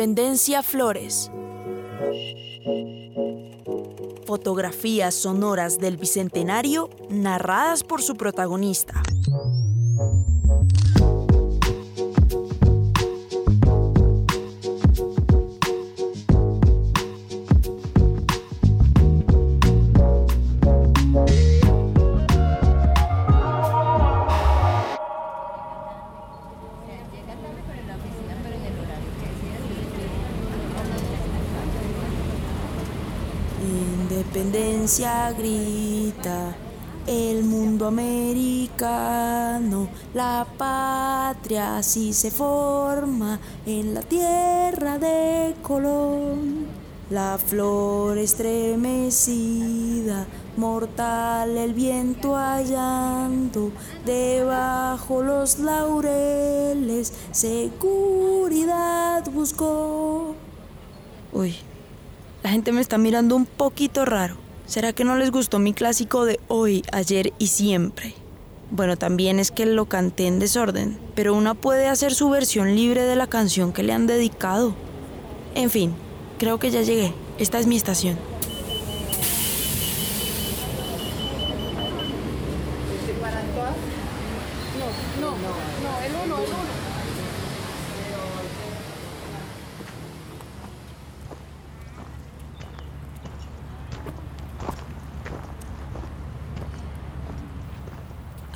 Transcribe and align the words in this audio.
Independencia 0.00 0.62
Flores. 0.62 1.30
Fotografías 4.24 5.14
sonoras 5.14 5.78
del 5.78 5.98
Bicentenario 5.98 6.88
narradas 7.10 7.84
por 7.84 8.00
su 8.00 8.14
protagonista. 8.14 9.02
Grita 35.40 36.54
el 37.06 37.44
mundo 37.44 37.86
americano, 37.86 39.88
la 40.12 40.46
patria 40.58 41.78
así 41.78 42.12
se 42.12 42.30
forma 42.30 43.40
en 43.64 43.94
la 43.94 44.02
tierra 44.02 44.98
de 44.98 45.54
Colón. 45.62 46.78
La 47.08 47.38
flor 47.38 48.18
estremecida, 48.18 50.26
mortal 50.56 51.56
el 51.56 51.74
viento 51.74 52.36
hallando, 52.36 53.72
debajo 54.06 55.20
los 55.20 55.58
laureles, 55.58 57.12
seguridad 57.32 59.24
buscó. 59.32 60.36
Uy, 61.32 61.56
la 62.44 62.50
gente 62.50 62.70
me 62.70 62.80
está 62.80 62.96
mirando 62.96 63.34
un 63.34 63.46
poquito 63.46 64.04
raro. 64.04 64.49
¿Será 64.70 64.92
que 64.92 65.02
no 65.02 65.16
les 65.16 65.32
gustó 65.32 65.58
mi 65.58 65.74
clásico 65.74 66.24
de 66.24 66.38
hoy, 66.46 66.84
ayer 66.92 67.32
y 67.40 67.48
siempre? 67.48 68.14
Bueno, 68.70 68.96
también 68.96 69.40
es 69.40 69.50
que 69.50 69.66
lo 69.66 69.86
canté 69.86 70.28
en 70.28 70.38
desorden, 70.38 70.96
pero 71.16 71.34
una 71.34 71.54
puede 71.54 71.88
hacer 71.88 72.14
su 72.14 72.30
versión 72.30 72.76
libre 72.76 73.02
de 73.02 73.16
la 73.16 73.26
canción 73.26 73.72
que 73.72 73.82
le 73.82 73.92
han 73.92 74.06
dedicado. 74.06 74.76
En 75.56 75.70
fin, 75.70 75.92
creo 76.38 76.60
que 76.60 76.70
ya 76.70 76.82
llegué. 76.82 77.12
Esta 77.40 77.58
es 77.58 77.66
mi 77.66 77.74
estación. 77.74 78.16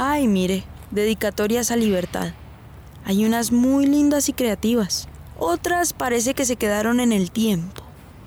Ay, 0.07 0.29
mire, 0.29 0.65
dedicatorias 0.91 1.71
a 1.71 1.77
libertad. 1.77 2.35
Hay 3.07 3.25
unas 3.25 3.53
muy 3.53 3.87
lindas 3.87 4.29
y 4.29 4.35
creativas. 4.35 5.09
Otras 5.39 5.95
parece 5.95 6.35
que 6.35 6.45
se 6.45 6.57
quedaron 6.57 7.01
en 7.01 7.11
el 7.11 7.31
tiempo. 7.31 7.81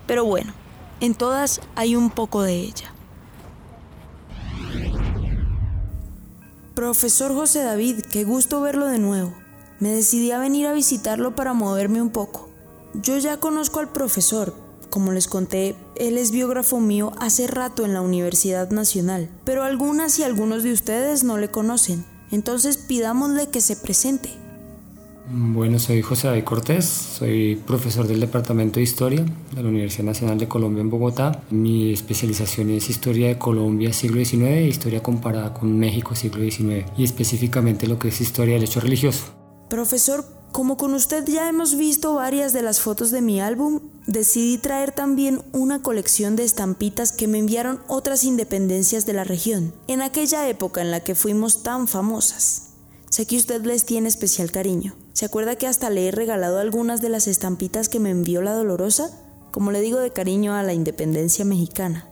Pero 0.07 0.25
bueno, 0.25 0.53
en 1.01 1.13
todas 1.13 1.61
hay 1.75 1.95
un 1.95 2.09
poco 2.09 2.41
de 2.41 2.55
ella. 2.55 2.91
Profesor 6.73 7.35
José 7.35 7.61
David, 7.61 8.01
qué 8.11 8.23
gusto 8.23 8.59
verlo 8.59 8.87
de 8.87 8.97
nuevo. 8.97 9.35
Me 9.79 9.89
decidí 9.89 10.31
a 10.31 10.39
venir 10.39 10.65
a 10.65 10.73
visitarlo 10.73 11.35
para 11.35 11.53
moverme 11.53 12.01
un 12.01 12.09
poco. 12.09 12.49
Yo 12.95 13.19
ya 13.19 13.37
conozco 13.37 13.81
al 13.81 13.89
profesor, 13.89 14.55
como 14.97 15.11
les 15.11 15.27
conté, 15.27 15.75
él 15.97 16.17
es 16.17 16.31
biógrafo 16.31 16.79
mío 16.79 17.11
hace 17.19 17.45
rato 17.45 17.85
en 17.85 17.93
la 17.93 18.01
Universidad 18.01 18.71
Nacional, 18.71 19.29
pero 19.43 19.63
algunas 19.63 20.17
y 20.17 20.23
algunos 20.23 20.63
de 20.63 20.73
ustedes 20.73 21.23
no 21.23 21.37
le 21.37 21.49
conocen, 21.49 22.03
entonces 22.31 22.77
pidámosle 22.77 23.49
que 23.49 23.61
se 23.61 23.75
presente. 23.75 24.29
Bueno, 25.29 25.77
soy 25.77 26.01
José 26.01 26.29
David 26.29 26.45
Cortés, 26.45 26.85
soy 26.85 27.61
profesor 27.67 28.07
del 28.07 28.19
Departamento 28.19 28.79
de 28.79 28.85
Historia 28.85 29.23
de 29.53 29.61
la 29.61 29.69
Universidad 29.69 30.05
Nacional 30.05 30.39
de 30.39 30.47
Colombia 30.47 30.81
en 30.81 30.89
Bogotá. 30.89 31.43
Mi 31.51 31.93
especialización 31.93 32.71
es 32.71 32.89
Historia 32.89 33.27
de 33.27 33.37
Colombia 33.37 33.93
siglo 33.93 34.25
XIX 34.25 34.45
e 34.45 34.67
Historia 34.67 35.03
comparada 35.03 35.53
con 35.53 35.77
México 35.77 36.15
siglo 36.15 36.41
XIX 36.41 36.87
y 36.97 37.03
específicamente 37.03 37.85
lo 37.85 37.99
que 37.99 38.07
es 38.07 38.19
Historia 38.19 38.55
del 38.55 38.63
hecho 38.63 38.79
religioso. 38.79 39.25
Profesor, 39.69 40.25
como 40.57 40.75
con 40.75 40.95
usted 40.95 41.23
ya 41.27 41.47
hemos 41.47 41.75
visto 41.75 42.15
varias 42.15 42.51
de 42.51 42.63
las 42.63 42.81
fotos 42.81 43.11
de 43.11 43.21
mi 43.21 43.39
álbum, 43.39 43.79
decidí 44.07 44.57
traer 44.57 44.91
también 44.91 45.43
una 45.53 45.83
colección 45.83 46.35
de 46.35 46.45
estampitas 46.45 47.11
que 47.11 47.27
me 47.27 47.37
enviaron 47.37 47.79
otras 47.87 48.23
independencias 48.23 49.05
de 49.05 49.13
la 49.13 49.23
región, 49.23 49.71
en 49.87 50.01
aquella 50.01 50.49
época 50.49 50.81
en 50.81 50.89
la 50.89 51.01
que 51.01 51.13
fuimos 51.13 51.61
tan 51.61 51.87
famosas. 51.87 52.69
Sé 53.11 53.27
que 53.27 53.37
usted 53.37 53.63
les 53.65 53.85
tiene 53.85 54.07
especial 54.07 54.51
cariño. 54.51 54.95
¿Se 55.13 55.25
acuerda 55.25 55.57
que 55.57 55.67
hasta 55.67 55.91
le 55.91 56.07
he 56.07 56.11
regalado 56.11 56.57
algunas 56.57 57.01
de 57.01 57.09
las 57.09 57.27
estampitas 57.27 57.87
que 57.87 57.99
me 57.99 58.09
envió 58.09 58.41
la 58.41 58.53
Dolorosa? 58.53 59.11
Como 59.51 59.69
le 59.69 59.81
digo 59.81 59.99
de 59.99 60.11
cariño 60.11 60.55
a 60.55 60.63
la 60.63 60.73
independencia 60.73 61.45
mexicana. 61.45 62.06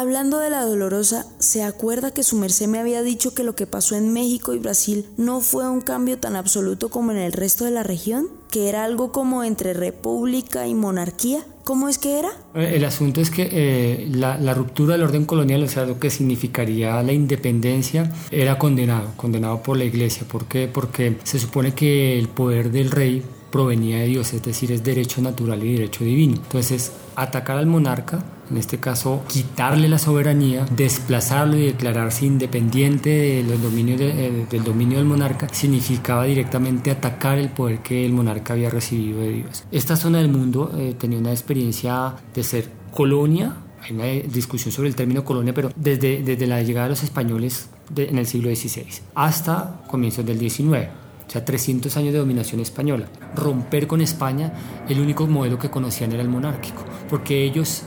Hablando 0.00 0.38
de 0.38 0.48
la 0.48 0.62
dolorosa, 0.62 1.26
¿se 1.40 1.64
acuerda 1.64 2.12
que 2.12 2.22
su 2.22 2.36
merced 2.36 2.68
me 2.68 2.78
había 2.78 3.02
dicho 3.02 3.34
que 3.34 3.42
lo 3.42 3.56
que 3.56 3.66
pasó 3.66 3.96
en 3.96 4.12
México 4.12 4.54
y 4.54 4.60
Brasil 4.60 5.06
no 5.16 5.40
fue 5.40 5.68
un 5.68 5.80
cambio 5.80 6.18
tan 6.18 6.36
absoluto 6.36 6.88
como 6.88 7.10
en 7.10 7.16
el 7.16 7.32
resto 7.32 7.64
de 7.64 7.72
la 7.72 7.82
región? 7.82 8.28
¿Que 8.48 8.68
era 8.68 8.84
algo 8.84 9.10
como 9.10 9.42
entre 9.42 9.74
república 9.74 10.68
y 10.68 10.74
monarquía? 10.76 11.44
¿Cómo 11.64 11.88
es 11.88 11.98
que 11.98 12.20
era? 12.20 12.28
El 12.54 12.84
asunto 12.84 13.20
es 13.20 13.32
que 13.32 13.48
eh, 13.50 14.08
la, 14.12 14.38
la, 14.38 14.54
ruptura 14.54 14.92
del 14.92 15.02
orden 15.02 15.24
colonial, 15.24 15.64
o 15.64 15.68
sea, 15.68 15.84
lo 15.84 15.98
que 15.98 16.10
significaría 16.10 17.02
la 17.02 17.12
independencia, 17.12 18.08
era 18.30 18.56
condenado, 18.56 19.10
condenado 19.16 19.64
por 19.64 19.76
la 19.76 19.84
iglesia. 19.84 20.28
¿Por 20.28 20.44
qué? 20.44 20.68
Porque 20.72 21.18
se 21.24 21.40
supone 21.40 21.74
que 21.74 22.16
el 22.16 22.28
poder 22.28 22.70
del 22.70 22.92
rey 22.92 23.24
provenía 23.50 23.98
de 23.98 24.06
Dios, 24.06 24.32
es 24.32 24.44
decir, 24.44 24.70
es 24.70 24.84
derecho 24.84 25.20
natural 25.22 25.64
y 25.64 25.72
derecho 25.72 26.04
divino. 26.04 26.36
Entonces, 26.36 26.92
atacar 27.16 27.58
al 27.58 27.66
monarca, 27.66 28.24
en 28.50 28.56
este 28.56 28.78
caso, 28.78 29.22
quitarle 29.28 29.88
la 29.88 29.98
soberanía, 29.98 30.66
desplazarlo 30.74 31.56
y 31.56 31.66
declararse 31.66 32.26
independiente 32.26 33.10
del 33.44 33.60
dominio, 33.60 33.96
eh, 33.98 34.46
del 34.50 34.64
dominio 34.64 34.98
del 34.98 35.06
monarca, 35.06 35.48
significaba 35.52 36.24
directamente 36.24 36.90
atacar 36.90 37.38
el 37.38 37.50
poder 37.50 37.80
que 37.80 38.06
el 38.06 38.12
monarca 38.12 38.54
había 38.54 38.70
recibido 38.70 39.20
de 39.20 39.30
Dios. 39.30 39.64
Esta 39.70 39.96
zona 39.96 40.18
del 40.18 40.28
mundo 40.28 40.72
eh, 40.76 40.94
tenía 40.98 41.18
una 41.18 41.32
experiencia 41.32 42.14
de 42.34 42.42
ser 42.42 42.70
colonia, 42.92 43.56
hay 43.82 43.94
una 43.94 44.04
discusión 44.04 44.72
sobre 44.72 44.88
el 44.88 44.96
término 44.96 45.24
colonia, 45.24 45.54
pero 45.54 45.70
desde, 45.76 46.22
desde 46.22 46.46
la 46.46 46.62
llegada 46.62 46.86
de 46.86 46.90
los 46.90 47.02
españoles 47.02 47.68
en 47.96 48.18
el 48.18 48.26
siglo 48.26 48.54
XVI 48.54 48.86
hasta 49.14 49.82
comienzos 49.88 50.26
del 50.26 50.38
XIX 50.38 50.88
o 51.28 51.30
sea, 51.30 51.44
300 51.44 51.94
años 51.98 52.12
de 52.14 52.18
dominación 52.18 52.60
española. 52.60 53.06
Romper 53.34 53.86
con 53.86 54.00
España, 54.00 54.52
el 54.88 54.98
único 54.98 55.26
modelo 55.26 55.58
que 55.58 55.68
conocían 55.68 56.12
era 56.12 56.22
el 56.22 56.28
monárquico, 56.28 56.82
porque 57.10 57.44
ellos 57.44 57.82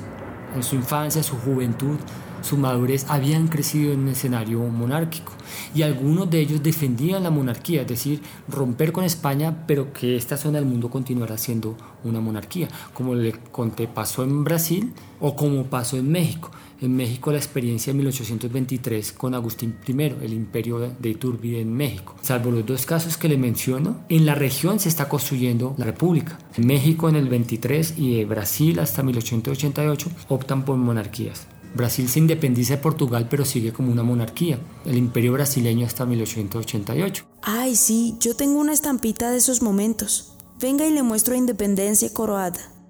en 0.55 0.63
su 0.63 0.75
infancia, 0.75 1.23
su 1.23 1.37
juventud, 1.37 1.97
su 2.41 2.57
madurez 2.57 3.05
habían 3.07 3.47
crecido 3.47 3.93
en 3.93 4.01
un 4.01 4.07
escenario 4.09 4.59
monárquico 4.63 5.33
y 5.75 5.83
algunos 5.83 6.29
de 6.29 6.39
ellos 6.39 6.63
defendían 6.63 7.23
la 7.23 7.29
monarquía, 7.29 7.81
es 7.81 7.87
decir, 7.87 8.21
romper 8.47 8.91
con 8.91 9.03
España, 9.03 9.63
pero 9.67 9.93
que 9.93 10.15
esta 10.15 10.37
zona 10.37 10.59
del 10.59 10.67
mundo 10.67 10.89
continuara 10.89 11.37
siendo 11.37 11.77
una 12.03 12.19
monarquía, 12.19 12.67
como 12.93 13.15
le 13.15 13.33
conté 13.51 13.87
pasó 13.87 14.23
en 14.23 14.43
Brasil 14.43 14.93
o 15.19 15.35
como 15.35 15.65
pasó 15.65 15.97
en 15.97 16.11
México. 16.11 16.51
En 16.81 16.95
México 16.95 17.31
la 17.31 17.37
experiencia 17.37 17.93
de 17.93 17.97
1823 17.97 19.11
con 19.13 19.35
Agustín 19.35 19.75
I, 19.87 19.91
el 20.23 20.33
imperio 20.33 20.79
de 20.79 21.09
Iturbide 21.09 21.61
en 21.61 21.71
México. 21.71 22.15
Salvo 22.23 22.49
los 22.49 22.65
dos 22.65 22.87
casos 22.87 23.17
que 23.17 23.29
le 23.29 23.37
menciono, 23.37 24.03
en 24.09 24.25
la 24.25 24.33
región 24.33 24.79
se 24.79 24.89
está 24.89 25.07
construyendo 25.07 25.75
la 25.77 25.85
república. 25.85 26.39
México 26.57 27.07
en 27.07 27.17
el 27.17 27.29
23 27.29 27.99
y 27.99 28.25
Brasil 28.25 28.79
hasta 28.79 29.03
1888 29.03 30.09
optan 30.29 30.65
por 30.65 30.75
monarquías. 30.77 31.45
Brasil 31.75 32.09
se 32.09 32.17
independiza 32.17 32.77
de 32.77 32.81
Portugal, 32.81 33.27
pero 33.29 33.45
sigue 33.45 33.71
como 33.71 33.91
una 33.91 34.01
monarquía, 34.01 34.57
el 34.83 34.97
imperio 34.97 35.33
brasileño 35.33 35.85
hasta 35.85 36.07
1888. 36.07 37.25
Ay, 37.43 37.75
sí, 37.75 38.15
yo 38.19 38.35
tengo 38.35 38.59
una 38.59 38.73
estampita 38.73 39.29
de 39.29 39.37
esos 39.37 39.61
momentos. 39.61 40.33
Venga 40.59 40.87
y 40.87 40.91
le 40.91 41.03
muestro 41.03 41.35
independencia 41.35 42.11
croata. 42.11 42.80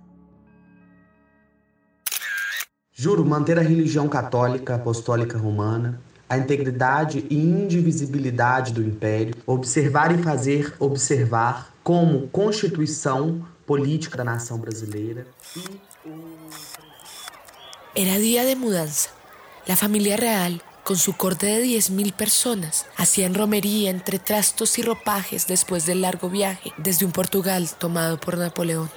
Juro 3.03 3.25
manter 3.25 3.57
a 3.57 3.63
religião 3.63 4.07
católica 4.07 4.75
apostólica 4.75 5.35
romana, 5.35 5.99
a 6.29 6.37
integridade 6.37 7.25
e 7.31 7.35
indivisibilidade 7.35 8.71
do 8.71 8.83
império, 8.83 9.33
observar 9.47 10.13
e 10.13 10.21
fazer 10.21 10.75
observar 10.77 11.73
como 11.83 12.27
constituição 12.27 13.43
política 13.65 14.17
da 14.17 14.23
nação 14.23 14.59
brasileira 14.59 15.25
e 15.55 15.63
Era 17.95 18.19
día 18.19 18.45
de 18.45 18.55
mudanza. 18.55 19.09
La 19.65 19.75
familia 19.75 20.15
real, 20.15 20.61
con 20.83 20.95
su 20.95 21.13
corte 21.13 21.47
de 21.47 21.63
10.000 21.63 22.13
personas, 22.13 22.85
hacían 22.97 23.33
romería 23.33 23.89
entre 23.89 24.19
trastos 24.19 24.77
y 24.77 24.83
ropajes 24.83 25.47
después 25.47 25.87
del 25.87 26.01
largo 26.01 26.29
viaje 26.29 26.71
desde 26.77 27.07
un 27.07 27.11
Portugal 27.11 27.67
tomado 27.79 28.19
por 28.19 28.37
Napoleón. 28.37 28.91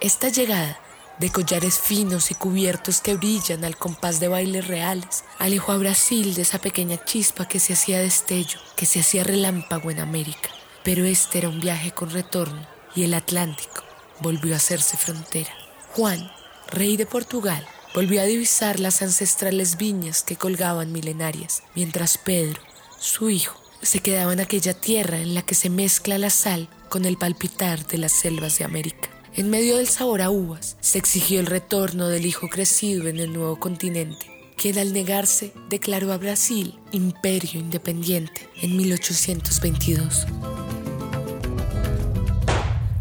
Esta 0.00 0.28
llegada, 0.28 0.80
de 1.18 1.30
collares 1.30 1.78
finos 1.78 2.30
y 2.30 2.34
cubiertos 2.34 3.00
que 3.00 3.16
brillan 3.16 3.64
al 3.64 3.76
compás 3.76 4.20
de 4.20 4.28
bailes 4.28 4.66
reales, 4.66 5.24
alejó 5.38 5.72
a 5.72 5.78
Brasil 5.78 6.34
de 6.34 6.42
esa 6.42 6.58
pequeña 6.58 7.02
chispa 7.04 7.48
que 7.48 7.60
se 7.60 7.72
hacía 7.72 8.00
destello, 8.00 8.58
que 8.76 8.86
se 8.86 9.00
hacía 9.00 9.24
relámpago 9.24 9.90
en 9.90 10.00
América. 10.00 10.50
Pero 10.84 11.04
este 11.04 11.38
era 11.38 11.48
un 11.48 11.60
viaje 11.60 11.90
con 11.90 12.10
retorno 12.10 12.66
y 12.94 13.04
el 13.04 13.14
Atlántico 13.14 13.82
volvió 14.20 14.54
a 14.54 14.58
hacerse 14.58 14.96
frontera. 14.96 15.50
Juan, 15.94 16.30
rey 16.70 16.96
de 16.96 17.06
Portugal, 17.06 17.66
volvió 17.94 18.20
a 18.20 18.24
divisar 18.24 18.80
las 18.80 19.02
ancestrales 19.02 19.76
viñas 19.76 20.22
que 20.22 20.36
colgaban 20.36 20.92
milenarias, 20.92 21.62
mientras 21.74 22.18
Pedro, 22.18 22.60
su 22.98 23.30
hijo, 23.30 23.60
se 23.82 24.00
quedaba 24.00 24.32
en 24.32 24.40
aquella 24.40 24.74
tierra 24.74 25.18
en 25.18 25.34
la 25.34 25.42
que 25.42 25.54
se 25.54 25.70
mezcla 25.70 26.18
la 26.18 26.30
sal 26.30 26.68
con 26.88 27.04
el 27.04 27.16
palpitar 27.16 27.86
de 27.86 27.98
las 27.98 28.12
selvas 28.12 28.58
de 28.58 28.64
América. 28.64 29.08
En 29.38 29.50
medio 29.50 29.76
del 29.76 29.86
sabor 29.86 30.20
a 30.20 30.30
uvas, 30.30 30.76
se 30.80 30.98
exigió 30.98 31.38
el 31.38 31.46
retorno 31.46 32.08
del 32.08 32.26
hijo 32.26 32.48
crecido 32.48 33.06
en 33.06 33.20
el 33.20 33.32
nuevo 33.32 33.60
continente, 33.60 34.26
quien 34.56 34.78
al 34.78 34.92
negarse 34.92 35.52
declaró 35.70 36.12
a 36.12 36.16
Brasil 36.16 36.76
imperio 36.90 37.60
independiente 37.60 38.50
en 38.60 38.76
1822. 38.76 40.26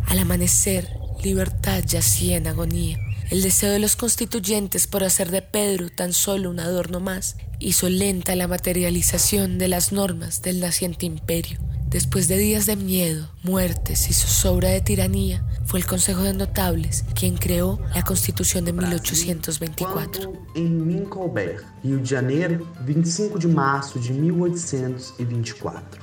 Al 0.05 0.19
amanecer, 0.19 0.87
libertad 1.23 1.83
yacía 1.83 2.37
en 2.37 2.45
agonía. 2.45 2.99
El 3.31 3.41
deseo 3.41 3.71
de 3.71 3.79
los 3.79 3.95
constituyentes 3.95 4.85
por 4.85 5.03
hacer 5.03 5.31
de 5.31 5.41
Pedro 5.41 5.89
tan 5.89 6.13
solo 6.13 6.51
un 6.51 6.59
adorno 6.59 6.99
más 6.99 7.37
hizo 7.57 7.89
lenta 7.89 8.35
la 8.35 8.47
materialización 8.47 9.57
de 9.57 9.69
las 9.69 9.91
normas 9.91 10.43
del 10.43 10.59
naciente 10.59 11.07
imperio. 11.07 11.57
Después 11.89 12.27
de 12.27 12.37
días 12.37 12.67
de 12.67 12.75
miedo, 12.75 13.31
muertes 13.41 14.09
y 14.09 14.13
zozobra 14.13 14.69
de 14.69 14.81
tiranía, 14.81 15.43
fue 15.67 15.81
el 15.81 15.85
Consejo 15.85 16.23
de 16.23 16.33
Notables 16.33 17.03
quien 17.13 17.35
creó 17.35 17.77
la 17.93 18.03
Constitución 18.03 18.63
de 18.63 18.71
1824. 18.71 20.33
em 20.55 20.69
Mincolbert, 20.69 21.65
Rio 21.83 21.99
de 21.99 22.05
Janeiro, 22.05 22.67
25 22.81 23.37
de 23.37 23.47
março 23.47 23.99
de 23.99 24.13
1824. 24.13 26.01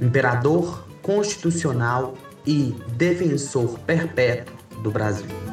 Imperador 0.00 0.86
constitucional 1.02 2.14
e 2.46 2.74
defensor 2.96 3.78
perpétuo 3.80 4.54
do 4.82 4.90
Brasil. 4.90 5.47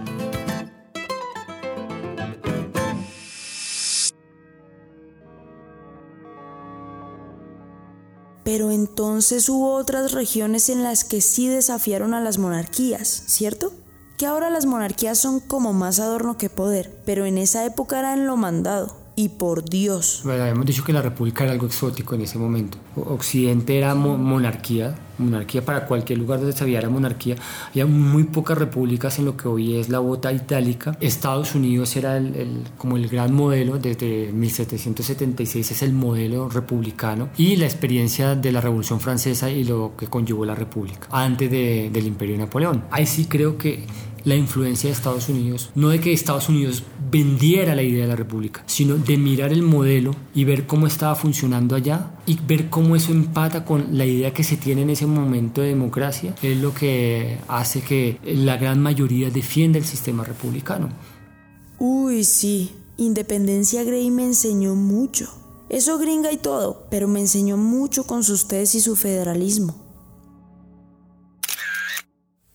Entonces 8.87 9.49
hubo 9.49 9.73
otras 9.73 10.11
regiones 10.11 10.69
en 10.69 10.83
las 10.83 11.03
que 11.03 11.19
sí 11.19 11.47
desafiaron 11.47 12.13
a 12.13 12.21
las 12.21 12.37
monarquías, 12.37 13.23
¿cierto? 13.25 13.73
Que 14.17 14.27
ahora 14.27 14.51
las 14.51 14.67
monarquías 14.67 15.17
son 15.17 15.39
como 15.39 15.73
más 15.73 15.99
adorno 15.99 16.37
que 16.37 16.51
poder, 16.51 17.01
pero 17.03 17.25
en 17.25 17.39
esa 17.39 17.65
época 17.65 17.97
eran 17.97 18.27
lo 18.27 18.37
mandado. 18.37 19.04
Y 19.17 19.29
por 19.29 19.63
Dios. 19.63 20.21
Bueno, 20.25 20.44
habíamos 20.44 20.65
dicho 20.65 20.83
que 20.83 20.91
la 20.91 21.01
república 21.01 21.45
era 21.45 21.53
algo 21.53 21.67
exótico 21.67 22.15
en 22.15 22.21
ese 22.21 22.38
momento. 22.38 22.77
Occidente 22.97 23.77
era 23.77 23.95
mo- 23.95 24.17
monarquía, 24.17 24.94
monarquía 25.19 25.63
para 25.63 25.85
cualquier 25.88 26.19
lugar 26.19 26.39
donde 26.41 26.53
se 26.56 26.65
viera 26.65 26.89
monarquía. 26.89 27.38
Había 27.69 27.85
muy 27.85 28.25
pocas 28.25 28.57
repúblicas 28.57 29.17
en 29.17 29.23
lo 29.25 29.38
que 29.38 29.47
hoy 29.47 29.75
es 29.77 29.88
la 29.88 30.00
bota 30.00 30.33
itálica. 30.33 30.97
Estados 31.00 31.56
Unidos 31.56 31.95
era 31.95 32.17
el, 32.17 32.35
el- 32.35 32.63
como 32.77 32.97
el 32.97 33.07
gran 33.07 33.33
modelo, 33.33 33.77
desde 33.79 34.33
1776 34.33 35.71
es 35.71 35.81
el 35.81 35.94
modelo 35.94 36.50
republicano 36.50 37.29
y 37.38 37.56
la 37.56 37.65
experiencia 37.65 38.35
de 38.35 38.51
la 38.51 38.59
Revolución 38.59 39.00
Francesa 39.00 39.50
y 39.50 39.63
lo 39.63 39.94
que 39.97 40.07
conllevó 40.07 40.44
la 40.45 40.56
república 40.56 41.07
antes 41.09 41.50
de- 41.50 41.89
del 41.89 42.06
Imperio 42.07 42.35
de 42.35 42.39
Napoleón. 42.44 42.83
Ahí 42.91 43.06
sí 43.06 43.25
creo 43.25 43.57
que 43.57 43.85
la 44.25 44.36
influencia 44.36 44.89
de 44.89 44.94
Estados 44.94 45.30
Unidos, 45.30 45.69
no 45.75 45.89
de 45.89 46.00
que 46.00 46.12
Estados 46.12 46.50
Unidos 46.50 46.83
vendiera 47.10 47.75
la 47.75 47.83
idea 47.83 48.04
de 48.04 48.10
la 48.10 48.16
república, 48.16 48.63
sino 48.66 48.95
de 48.95 49.18
mirar 49.18 49.54
el 49.54 49.62
modelo 49.62 50.16
y 50.33 50.44
ver 50.44 50.68
cómo 50.68 50.88
estaba 50.88 51.16
funcionando 51.16 51.75
allá 51.75 52.12
y 52.25 52.38
ver 52.45 52.69
cómo 52.69 52.95
eso 52.95 53.12
empata 53.12 53.63
con 53.63 53.98
la 53.98 54.06
idea 54.06 54.33
que 54.33 54.44
se 54.44 54.57
tiene 54.57 54.81
en 54.81 54.89
ese 54.89 55.06
momento 55.06 55.62
de 55.62 55.69
democracia, 55.69 56.36
es 56.42 56.57
lo 56.57 56.74
que 56.74 57.38
hace 57.48 57.81
que 57.81 58.18
la 58.25 58.57
gran 58.57 58.81
mayoría 58.81 59.30
defienda 59.30 59.77
el 59.77 59.86
sistema 59.86 60.24
republicano. 60.24 60.89
Uy, 61.80 62.24
sí, 62.24 62.72
Independencia 62.98 63.83
Grey 63.83 64.10
me 64.10 64.24
enseñó 64.24 64.74
mucho. 64.74 65.30
Eso 65.68 65.98
gringa 65.98 66.31
y 66.31 66.38
todo, 66.38 66.88
pero 66.89 67.07
me 67.07 67.19
enseñó 67.19 67.57
mucho 67.57 68.06
con 68.06 68.24
sus 68.24 68.48
tesis 68.48 68.75
y 68.75 68.81
su 68.81 68.95
federalismo. 68.95 69.84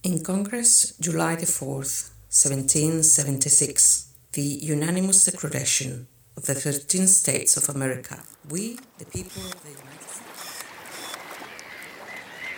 In 0.02 0.22
Congress, 0.22 0.94
July 0.98 1.36
the 1.36 1.44
4th, 1.44 2.08
1776, 2.30 4.06
the 4.32 4.40
unanimous 4.40 5.26
declaration 5.26 6.08
of 6.38 6.46
the 6.46 6.54
13 6.54 7.06
states 7.06 7.58
of 7.58 7.68
America. 7.68 8.22
We, 8.48 8.78
the 8.96 9.04
people 9.04 9.42
of 9.42 9.62
the 9.62 9.68
United 9.68 10.08
States. 10.08 10.64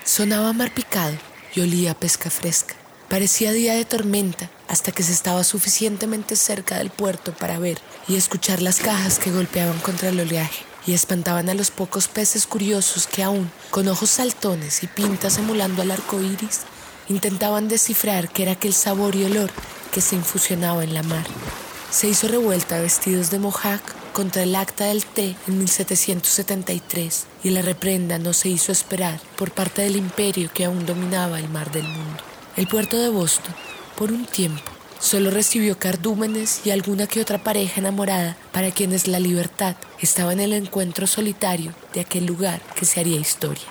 Sonaba 0.04 0.52
mar 0.52 0.70
picado 0.72 1.18
y 1.52 1.62
olía 1.62 1.94
pesca 1.94 2.30
fresca. 2.30 2.76
Parecía 3.08 3.50
día 3.50 3.74
de 3.74 3.84
tormenta 3.86 4.48
hasta 4.68 4.92
que 4.92 5.02
se 5.02 5.12
estaba 5.12 5.42
suficientemente 5.42 6.36
cerca 6.36 6.78
del 6.78 6.90
puerto 6.90 7.34
para 7.34 7.58
ver 7.58 7.78
y 8.06 8.14
escuchar 8.14 8.62
las 8.62 8.78
cajas 8.78 9.18
que 9.18 9.32
golpeaban 9.32 9.80
contra 9.80 10.10
el 10.10 10.20
oleaje 10.20 10.64
y 10.86 10.92
espantaban 10.92 11.48
a 11.48 11.54
los 11.54 11.72
pocos 11.72 12.06
peces 12.06 12.46
curiosos 12.46 13.08
que 13.08 13.24
aún, 13.24 13.50
con 13.70 13.88
ojos 13.88 14.10
saltones 14.10 14.84
y 14.84 14.86
pintas 14.86 15.38
emulando 15.38 15.82
al 15.82 15.90
arco 15.90 16.20
iris, 16.20 16.60
intentaban 17.08 17.68
descifrar 17.68 18.28
qué 18.28 18.42
era 18.42 18.52
aquel 18.52 18.74
sabor 18.74 19.14
y 19.14 19.24
olor 19.24 19.50
que 19.92 20.00
se 20.00 20.16
infusionaba 20.16 20.84
en 20.84 20.94
la 20.94 21.02
mar. 21.02 21.24
Se 21.90 22.08
hizo 22.08 22.28
revuelta 22.28 22.80
vestidos 22.80 23.30
de 23.30 23.38
Mohawk 23.38 23.82
contra 24.12 24.42
el 24.42 24.54
acta 24.54 24.86
del 24.86 25.04
té 25.04 25.36
en 25.46 25.58
1773 25.58 27.26
y 27.44 27.50
la 27.50 27.62
reprenda 27.62 28.18
no 28.18 28.32
se 28.32 28.48
hizo 28.48 28.72
esperar 28.72 29.20
por 29.36 29.50
parte 29.50 29.82
del 29.82 29.96
imperio 29.96 30.50
que 30.52 30.64
aún 30.64 30.86
dominaba 30.86 31.38
el 31.38 31.48
mar 31.48 31.70
del 31.70 31.84
mundo. 31.84 32.22
El 32.56 32.66
puerto 32.66 32.98
de 32.98 33.08
Boston, 33.08 33.54
por 33.96 34.12
un 34.12 34.26
tiempo, 34.26 34.62
solo 35.00 35.30
recibió 35.30 35.78
cardúmenes 35.78 36.60
y 36.64 36.70
alguna 36.70 37.06
que 37.06 37.20
otra 37.20 37.42
pareja 37.42 37.80
enamorada 37.80 38.36
para 38.52 38.70
quienes 38.70 39.08
la 39.08 39.18
libertad 39.18 39.76
estaba 40.00 40.32
en 40.32 40.40
el 40.40 40.52
encuentro 40.52 41.06
solitario 41.06 41.74
de 41.92 42.00
aquel 42.00 42.26
lugar 42.26 42.60
que 42.74 42.84
se 42.84 43.00
haría 43.00 43.18
historia. 43.18 43.64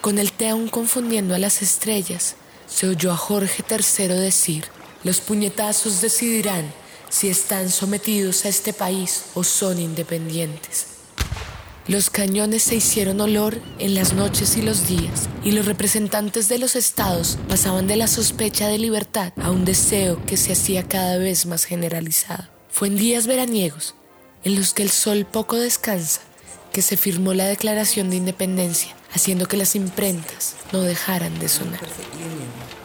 Con 0.00 0.18
el 0.18 0.32
té 0.32 0.48
aún 0.48 0.68
confundiendo 0.68 1.34
a 1.34 1.38
las 1.38 1.62
estrellas, 1.62 2.34
se 2.66 2.88
oyó 2.88 3.12
a 3.12 3.16
Jorge 3.16 3.64
III 3.68 4.08
decir, 4.08 4.64
los 5.04 5.20
puñetazos 5.20 6.00
decidirán 6.00 6.72
si 7.08 7.28
están 7.28 7.70
sometidos 7.70 8.44
a 8.44 8.48
este 8.48 8.72
país 8.72 9.24
o 9.34 9.44
son 9.44 9.78
independientes. 9.78 10.86
Los 11.88 12.10
cañones 12.10 12.62
se 12.62 12.76
hicieron 12.76 13.20
olor 13.20 13.60
en 13.80 13.94
las 13.94 14.12
noches 14.12 14.56
y 14.56 14.62
los 14.62 14.86
días, 14.86 15.28
y 15.42 15.50
los 15.50 15.66
representantes 15.66 16.48
de 16.48 16.58
los 16.58 16.76
estados 16.76 17.38
pasaban 17.48 17.88
de 17.88 17.96
la 17.96 18.06
sospecha 18.06 18.68
de 18.68 18.78
libertad 18.78 19.32
a 19.42 19.50
un 19.50 19.64
deseo 19.64 20.24
que 20.24 20.36
se 20.36 20.52
hacía 20.52 20.84
cada 20.84 21.18
vez 21.18 21.44
más 21.44 21.64
generalizado. 21.64 22.44
Fue 22.70 22.86
en 22.86 22.96
días 22.96 23.26
veraniegos, 23.26 23.96
en 24.44 24.54
los 24.54 24.74
que 24.74 24.84
el 24.84 24.90
sol 24.90 25.26
poco 25.26 25.56
descansa, 25.56 26.20
que 26.72 26.82
se 26.82 26.96
firmó 26.96 27.34
la 27.34 27.46
Declaración 27.46 28.10
de 28.10 28.16
Independencia, 28.16 28.94
haciendo 29.12 29.46
que 29.46 29.56
las 29.56 29.74
imprentas 29.74 30.54
no 30.72 30.82
dejaran 30.82 31.36
de 31.40 31.48
sonar. 31.48 31.80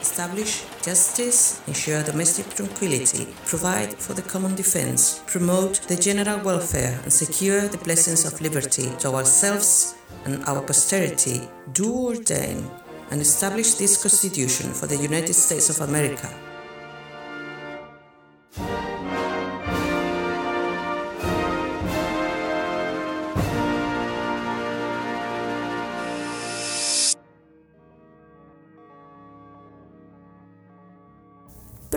Establish 0.09 0.63
justice, 0.83 1.61
ensure 1.67 2.01
domestic 2.01 2.47
tranquility, 2.55 3.27
provide 3.45 3.93
for 3.93 4.13
the 4.13 4.21
common 4.21 4.55
defense, 4.55 5.21
promote 5.27 5.81
the 5.89 5.97
general 5.97 6.39
welfare, 6.39 6.97
and 7.03 7.11
secure 7.11 7.67
the 7.67 7.77
blessings 7.79 8.25
of 8.25 8.41
liberty 8.41 8.89
to 8.99 9.09
ourselves 9.09 9.95
and 10.25 10.43
our 10.45 10.61
posterity. 10.61 11.41
Do 11.73 11.93
ordain 12.07 12.65
and 13.11 13.21
establish 13.21 13.73
this 13.73 14.01
Constitution 14.01 14.71
for 14.71 14.87
the 14.87 14.97
United 14.97 15.33
States 15.35 15.69
of 15.69 15.81
America. 15.81 16.29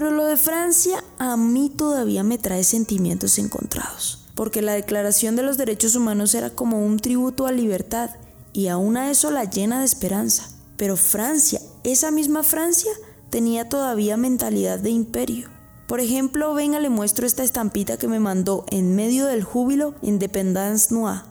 Pero 0.00 0.12
lo 0.12 0.25
de 0.25 0.38
Francia 0.38 1.04
a 1.19 1.37
mí 1.37 1.69
todavía 1.69 2.23
me 2.23 2.38
trae 2.38 2.64
sentimientos 2.64 3.38
encontrados, 3.38 4.25
porque 4.35 4.62
la 4.62 4.73
Declaración 4.73 5.37
de 5.37 5.42
los 5.42 5.59
Derechos 5.59 5.95
Humanos 5.95 6.35
era 6.35 6.49
como 6.49 6.83
un 6.83 6.99
tributo 6.99 7.47
a 7.47 7.52
libertad 7.52 8.09
y 8.54 8.69
aún 8.69 8.97
a 8.97 9.11
eso 9.11 9.30
la 9.30 9.45
llena 9.45 9.80
de 9.80 9.85
esperanza. 9.85 10.49
Pero 10.78 10.97
Francia, 10.97 11.61
esa 11.85 12.11
misma 12.11 12.45
Francia, 12.45 12.90
tenía 13.28 13.69
todavía 13.69 14.16
mentalidad 14.16 14.78
de 14.78 14.88
imperio. 14.88 15.50
Por 15.87 16.00
ejemplo, 16.00 16.54
venga, 16.54 16.80
le 16.80 16.88
muestro 16.88 17.26
esta 17.26 17.45
estampita 17.45 17.99
que 17.99 18.09
me 18.09 18.21
mandó 18.21 18.64
en 18.71 18.97
medio 18.97 19.26
del 19.26 19.45
júbilo 19.45 19.95
Independance 20.00 20.95
Noire. 20.95 21.25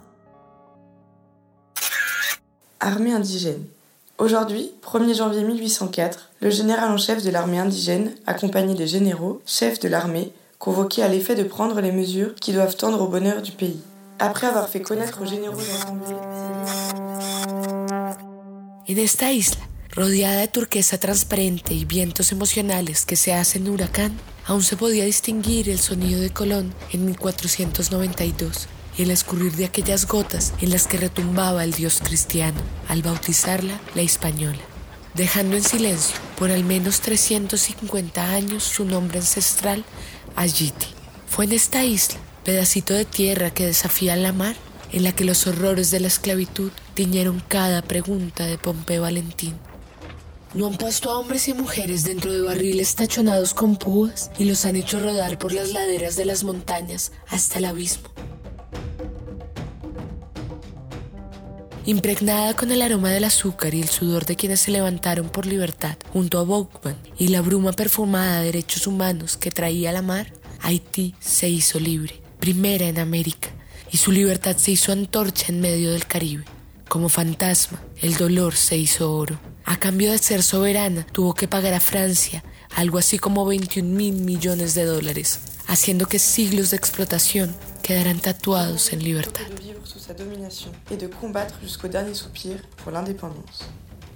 Armée 2.79 3.13
indigène. 3.13 3.78
Aujourd'hui, 4.19 4.71
1er 4.83 5.15
janvier 5.15 5.45
1804, 5.45 6.31
le 6.41 6.49
général 6.49 6.91
en 6.91 6.97
chef 6.97 7.23
de 7.23 7.29
l'armée 7.29 7.57
indigène, 7.57 8.11
accompagné 8.27 8.75
des 8.75 8.85
généraux, 8.85 9.41
chefs 9.45 9.79
de 9.79 9.87
l'armée, 9.87 10.33
convoqués 10.57 11.03
à 11.03 11.07
l'effet 11.07 11.35
de 11.35 11.43
prendre 11.43 11.79
les 11.79 11.93
mesures 11.93 12.35
qui 12.35 12.51
doivent 12.51 12.75
tendre 12.75 13.01
au 13.01 13.07
bonheur 13.07 13.41
du 13.41 13.53
pays. 13.53 13.79
Après 14.19 14.47
avoir 14.47 14.67
fait 14.67 14.81
connaître 14.81 15.21
aux 15.21 15.25
généraux 15.25 15.55
de 15.55 15.67
l'Assemblée 15.71 16.15
En 18.89 18.97
esta 18.97 19.31
isla, 19.31 19.61
rodeada 19.95 20.47
de 20.47 20.51
turquesa 20.51 20.97
transparente 20.97 21.71
y 21.71 21.85
vientos 21.85 22.33
emocionales 22.33 23.05
que 23.07 23.15
se 23.15 23.31
hacen 23.31 23.69
huracán, 23.69 24.11
aún 24.47 24.63
se 24.63 24.75
podía 24.75 25.05
distinguir 25.05 25.69
el 25.69 25.79
sonido 25.79 26.19
de 26.19 26.31
Colón 26.31 26.73
en 26.91 27.05
1492 27.05 28.67
y 28.67 28.78
el 29.03 29.11
escurrir 29.11 29.53
de 29.55 29.65
aquellas 29.65 30.05
gotas 30.05 30.53
en 30.61 30.71
las 30.71 30.87
que 30.87 30.97
retumbaba 30.97 31.63
el 31.63 31.73
dios 31.73 32.01
cristiano 32.03 32.59
al 32.87 33.01
bautizarla 33.01 33.79
la 33.95 34.01
española, 34.01 34.59
dejando 35.13 35.55
en 35.55 35.63
silencio 35.63 36.17
por 36.37 36.51
al 36.51 36.63
menos 36.63 36.99
350 37.01 38.33
años 38.33 38.63
su 38.63 38.85
nombre 38.85 39.19
ancestral, 39.19 39.85
Ayiti. 40.35 40.87
Fue 41.27 41.45
en 41.45 41.53
esta 41.53 41.83
isla, 41.85 42.19
pedacito 42.43 42.93
de 42.93 43.05
tierra 43.05 43.51
que 43.51 43.65
desafía 43.65 44.15
la 44.15 44.33
mar, 44.33 44.55
en 44.91 45.03
la 45.03 45.11
que 45.13 45.23
los 45.23 45.47
horrores 45.47 45.91
de 45.91 45.99
la 45.99 46.07
esclavitud 46.07 46.71
tiñeron 46.93 47.41
cada 47.47 47.81
pregunta 47.81 48.45
de 48.47 48.57
Pompeo 48.57 49.03
Valentín. 49.03 49.53
No 50.53 50.65
han 50.65 50.77
puesto 50.77 51.11
a 51.11 51.19
hombres 51.19 51.47
y 51.47 51.53
mujeres 51.53 52.03
dentro 52.03 52.33
de 52.33 52.41
barriles 52.41 52.95
tachonados 52.95 53.53
con 53.53 53.77
púas 53.77 54.31
y 54.39 54.45
los 54.45 54.65
han 54.65 54.75
hecho 54.75 54.99
rodar 54.99 55.37
por 55.37 55.53
las 55.53 55.71
laderas 55.73 56.15
de 56.15 56.25
las 56.25 56.43
montañas 56.43 57.11
hasta 57.27 57.59
el 57.59 57.65
abismo. 57.65 58.09
Impregnada 61.89 62.55
con 62.55 62.71
el 62.71 62.83
aroma 62.83 63.09
del 63.09 63.23
azúcar 63.23 63.73
y 63.73 63.81
el 63.81 63.89
sudor 63.89 64.27
de 64.27 64.35
quienes 64.35 64.59
se 64.59 64.69
levantaron 64.69 65.27
por 65.29 65.47
libertad 65.47 65.97
junto 66.13 66.37
a 66.37 66.43
Bowman 66.43 66.95
y 67.17 67.29
la 67.29 67.41
bruma 67.41 67.73
perfumada 67.73 68.37
de 68.41 68.45
derechos 68.45 68.85
humanos 68.85 69.37
que 69.37 69.49
traía 69.49 69.91
la 69.91 70.03
mar, 70.03 70.31
Haití 70.61 71.15
se 71.19 71.49
hizo 71.49 71.79
libre, 71.79 72.21
primera 72.39 72.85
en 72.85 72.99
América, 72.99 73.49
y 73.91 73.97
su 73.97 74.11
libertad 74.11 74.55
se 74.57 74.69
hizo 74.69 74.91
antorcha 74.91 75.47
en 75.49 75.61
medio 75.61 75.91
del 75.91 76.05
Caribe. 76.05 76.45
Como 76.87 77.09
fantasma, 77.09 77.81
el 78.03 78.17
dolor 78.17 78.55
se 78.55 78.77
hizo 78.77 79.11
oro. 79.11 79.39
A 79.65 79.79
cambio 79.79 80.11
de 80.11 80.19
ser 80.19 80.43
soberana, 80.43 81.07
tuvo 81.11 81.33
que 81.33 81.47
pagar 81.47 81.73
a 81.73 81.79
Francia 81.79 82.43
algo 82.75 82.99
así 82.99 83.17
como 83.17 83.47
21 83.47 83.89
mil 83.89 84.13
millones 84.13 84.75
de 84.75 84.85
dólares, 84.85 85.39
haciendo 85.69 86.07
que 86.07 86.17
siglos 86.17 86.71
de 86.71 86.77
explotación 86.77 87.53
quedaran 87.83 88.19
tatuados 88.19 88.91
en 88.91 88.99
libertad. 89.03 89.45
de 89.47 89.61
vivre 89.61 89.81
sous 89.85 89.99
sa 89.99 90.13
domination 90.13 90.71
et 90.91 90.97
de 90.97 91.07
combattre 91.07 91.55
jusqu'au 91.61 91.87
dernier 91.87 92.15
soupir 92.15 92.55
pour 92.77 92.91
l'indépendance. 92.91 93.69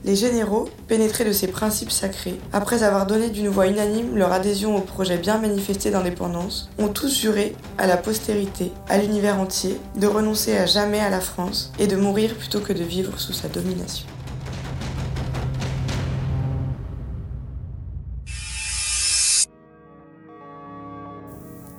Les 0.03 0.15
généraux, 0.17 0.67
pénétrés 0.88 1.24
de 1.24 1.31
ces 1.31 1.48
principes 1.48 1.91
sacrés, 1.91 2.38
après 2.51 2.83
avoir 2.83 3.05
donné 3.05 3.29
d'une 3.29 3.48
voix 3.48 3.67
unanime 3.67 4.17
leur 4.17 4.33
adhésion 4.33 4.75
au 4.75 4.81
projet 4.81 5.17
bien 5.17 5.38
manifesté 5.38 5.91
d'indépendance, 5.91 6.69
ont 6.77 6.89
tous 6.89 7.22
juré 7.22 7.55
à 7.77 7.88
la 7.88 7.98
postérité, 7.98 8.72
à 8.89 8.98
l'univers 8.98 9.39
entier, 9.39 9.79
de 9.95 10.07
renoncer 10.07 10.57
à 10.57 10.65
jamais 10.65 11.00
à 11.00 11.10
la 11.10 11.22
France 11.22 11.72
et 11.79 11.88
de 11.88 11.95
mourir 11.95 12.36
plutôt 12.36 12.60
que 12.60 12.74
de 12.74 12.83
vivre 12.83 13.17
sous 13.17 13.31
sa 13.31 13.48
domination. 13.48 14.07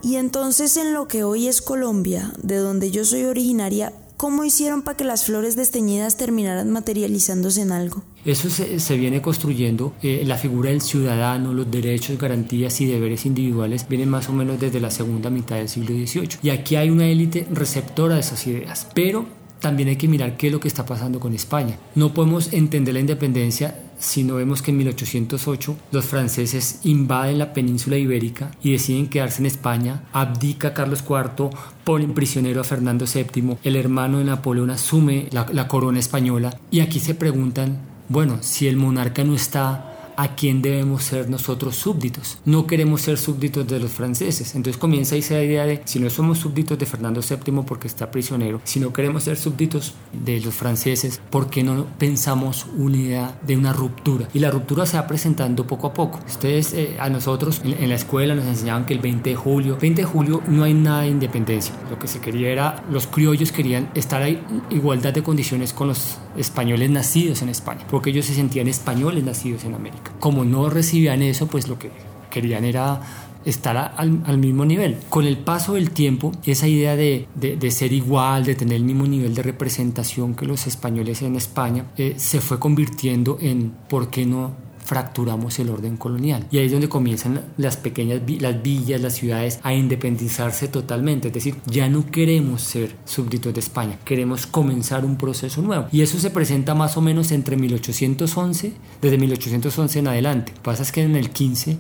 Y 0.05 0.17
entonces 0.17 0.77
en 0.77 0.93
lo 0.93 1.09
que 1.09 1.25
hoy 1.25 1.49
es 1.49 1.63
Colombia, 1.63 2.31
de 2.43 2.57
donde 2.57 2.91
yo 2.91 3.07
soy 3.07 3.25
originaria, 3.25 3.91
¿cómo 4.19 4.45
hicieron 4.45 4.83
para 4.83 4.99
que 4.99 5.05
las 5.05 5.25
flores 5.25 5.57
desteñidas 5.57 6.19
terminaran 6.19 6.71
materializándose 6.71 7.63
en 7.63 7.73
algo? 7.73 8.03
Eso 8.27 8.51
se, 8.51 8.81
se 8.81 8.97
viene 8.99 9.23
construyendo, 9.23 9.95
eh, 10.03 10.23
la 10.27 10.37
figura 10.37 10.69
del 10.69 10.83
ciudadano, 10.83 11.55
los 11.55 11.71
derechos, 11.71 12.19
garantías 12.19 12.79
y 12.83 12.85
deberes 12.85 13.25
individuales 13.25 13.89
vienen 13.89 14.11
más 14.11 14.29
o 14.29 14.35
menos 14.35 14.61
desde 14.61 14.79
la 14.79 14.91
segunda 14.91 15.31
mitad 15.31 15.57
del 15.57 15.71
siglo 15.71 15.95
XVIII. 15.95 16.39
Y 16.43 16.51
aquí 16.51 16.77
hay 16.77 16.91
una 16.91 17.07
élite 17.07 17.47
receptora 17.51 18.17
de 18.17 18.21
esas 18.21 18.47
ideas, 18.47 18.87
pero 18.95 19.25
también 19.61 19.89
hay 19.89 19.97
que 19.97 20.09
mirar 20.09 20.37
qué 20.37 20.49
es 20.49 20.53
lo 20.53 20.61
que 20.61 20.69
está 20.69 20.85
pasando 20.85 21.19
con 21.19 21.33
España. 21.33 21.79
No 21.95 22.13
podemos 22.13 22.53
entender 22.53 22.93
la 22.93 23.01
independencia 23.01 23.75
si 23.99 24.25
no 24.25 24.37
vemos 24.37 24.63
que 24.63 24.71
en 24.71 24.79
1808 24.79 25.77
los 25.93 26.05
franceses 26.05 26.81
invaden 26.85 27.39
la 27.39 27.53
península 27.53 27.97
ibérica 27.97 28.51
y 28.63 28.73
deciden 28.73 29.09
quedarse 29.09 29.41
en 29.43 29.47
España, 29.47 30.05
abdica 30.13 30.75
Carlos 30.75 31.05
IV, 31.09 31.51
ponen 31.85 32.15
prisionero 32.15 32.61
a 32.61 32.65
Fernando 32.65 33.07
VII, 33.07 33.57
el 33.63 33.77
hermano 33.77 34.19
de 34.19 34.25
Napoleón 34.25 34.71
asume 34.71 35.29
la, 35.31 35.47
la 35.53 35.69
corona 35.69 35.99
española. 35.99 36.59
Y 36.71 36.81
aquí 36.81 37.01
se 37.01 37.15
preguntan, 37.15 37.79
bueno, 38.09 38.39
si 38.41 38.67
el 38.67 38.77
monarca 38.77 39.25
no 39.25 39.35
está 39.35 39.94
a 40.17 40.35
quién 40.35 40.63
debemos 40.63 41.05
ser 41.05 41.29
nosotros 41.29 41.77
súbditos. 41.77 42.39
No 42.45 42.67
queremos 42.67 43.03
ser 43.03 43.19
súbditos 43.19 43.67
de 43.67 43.81
los 43.81 43.93
franceses. 43.93 44.55
Entonces 44.55 44.79
comienza 44.79 45.17
esa 45.17 45.43
idea 45.43 45.65
de 45.67 45.83
si 45.85 46.01
no 46.01 46.11
somos 46.11 46.39
súbditos 46.39 46.79
de 46.79 46.87
Fernando 46.87 47.21
VII 47.21 47.63
porque 47.67 47.89
está 47.89 48.11
prisionero, 48.11 48.61
si 48.65 48.81
no 48.81 48.93
queremos 48.93 49.25
ser 49.25 49.37
súbditos 49.37 49.95
de 50.13 50.41
los 50.41 50.55
franceses, 50.55 51.21
¿por 51.31 51.51
qué 51.51 51.63
no 51.63 51.87
pensamos 51.99 52.67
una 52.77 52.97
idea 52.97 53.41
de 53.47 53.57
una 53.57 53.73
ruptura? 53.73 54.29
Y 54.35 54.39
la 54.39 54.51
ruptura 54.51 54.87
se 54.87 54.97
va 54.97 55.07
presentando 55.07 55.67
poco 55.67 55.89
a 55.89 55.95
poco. 55.95 56.21
Ustedes 56.27 56.73
eh, 56.75 56.97
a 56.99 57.09
nosotros 57.09 57.61
en, 57.65 57.83
en, 57.83 57.89
la 57.89 57.95
escuela 57.95 58.35
nos 58.35 58.47
enseñaban 58.47 58.87
que 58.87 58.95
el 58.95 59.01
20 59.01 59.31
de 59.31 59.37
julio, 59.37 59.79
20 59.81 60.03
de 60.03 60.07
julio 60.07 60.43
no 60.49 60.65
hay 60.65 60.75
nada 60.75 61.03
de 61.03 61.09
independencia. 61.09 61.75
Lo 61.91 61.99
que 61.99 62.09
se 62.09 62.21
quería 62.21 62.51
era, 62.51 62.85
los 62.91 63.07
criollos 63.07 63.53
querían 63.53 63.91
estar 63.95 64.23
en 64.23 64.41
igualdad 64.71 65.13
de 65.13 65.23
condiciones 65.23 65.73
con 65.73 65.89
los 65.89 66.19
españoles 66.37 66.91
nacidos 66.91 67.43
en 67.43 67.49
España, 67.49 67.87
porque 67.91 68.11
ellos 68.11 68.27
se 68.27 68.35
sentían 68.35 68.69
españoles 68.69 69.25
nacidos 69.25 69.65
en 69.65 69.75
América. 69.75 70.04
Como 70.21 70.45
no 70.45 70.71
recibían 70.71 71.23
eso, 71.23 71.47
pues 71.47 71.69
lo 71.69 71.79
que 71.79 71.91
querían 72.31 72.65
era 72.65 73.01
estar 73.45 73.95
al, 73.97 74.39
mismo 74.39 74.65
nivel. 74.65 74.99
Con 75.09 75.27
el 75.27 75.39
paso 75.39 75.75
del 75.75 75.91
tiempo, 75.91 76.33
esa 76.45 76.67
idea 76.67 76.97
de, 76.97 77.29
de, 77.35 77.57
de, 77.57 77.71
ser 77.71 77.93
igual, 77.93 78.45
de 78.45 78.55
tener 78.55 78.77
el 78.77 78.85
mismo 78.85 79.07
nivel 79.07 79.35
de 79.35 79.43
representación 79.43 80.35
que 80.35 80.47
los 80.47 80.67
españoles 80.67 81.23
en 81.23 81.37
España, 81.37 81.87
eh, 81.97 82.15
se 82.17 82.41
fue 82.41 82.59
convirtiendo 82.59 83.39
en 83.41 83.73
por 83.89 84.09
qué 84.09 84.27
no 84.27 84.64
fracturamos 84.85 85.59
el 85.59 85.71
orden 85.71 85.97
colonial. 85.97 86.47
Y 86.51 86.59
ahí 86.59 86.67
es 86.67 86.73
donde 86.73 86.89
comienzan 86.89 87.41
las 87.57 87.77
pequeñas, 87.77 88.21
las 88.41 88.63
villas, 88.63 89.01
las 89.01 89.15
ciudades 89.15 89.59
a 89.63 89.75
independizarse 89.75 90.69
totalmente. 90.69 91.29
Es 91.29 91.35
decir, 91.35 91.57
ya 91.67 91.89
no 91.89 92.07
queremos 92.07 92.63
ser 92.63 92.95
súbditos 93.05 93.53
de 93.53 93.61
España, 93.61 93.99
queremos 94.05 94.47
comenzar 94.47 95.05
un 95.05 95.17
proceso 95.17 95.63
nuevo. 95.63 95.87
Y 95.91 96.03
eso 96.03 96.19
se 96.19 96.31
presenta 96.31 96.75
más 96.75 96.97
o 96.97 97.01
menos 97.01 97.33
entre 97.33 97.57
1811, 97.57 98.73
desde 99.01 99.19
1811 99.19 99.99
en 99.99 100.09
adelante. 100.09 100.53
Lo 100.53 100.59
que 100.59 100.65
pasa 100.65 100.83
es 100.83 100.93
que 100.93 101.03
en 101.03 101.17
el 101.17 101.31
15 101.31 101.79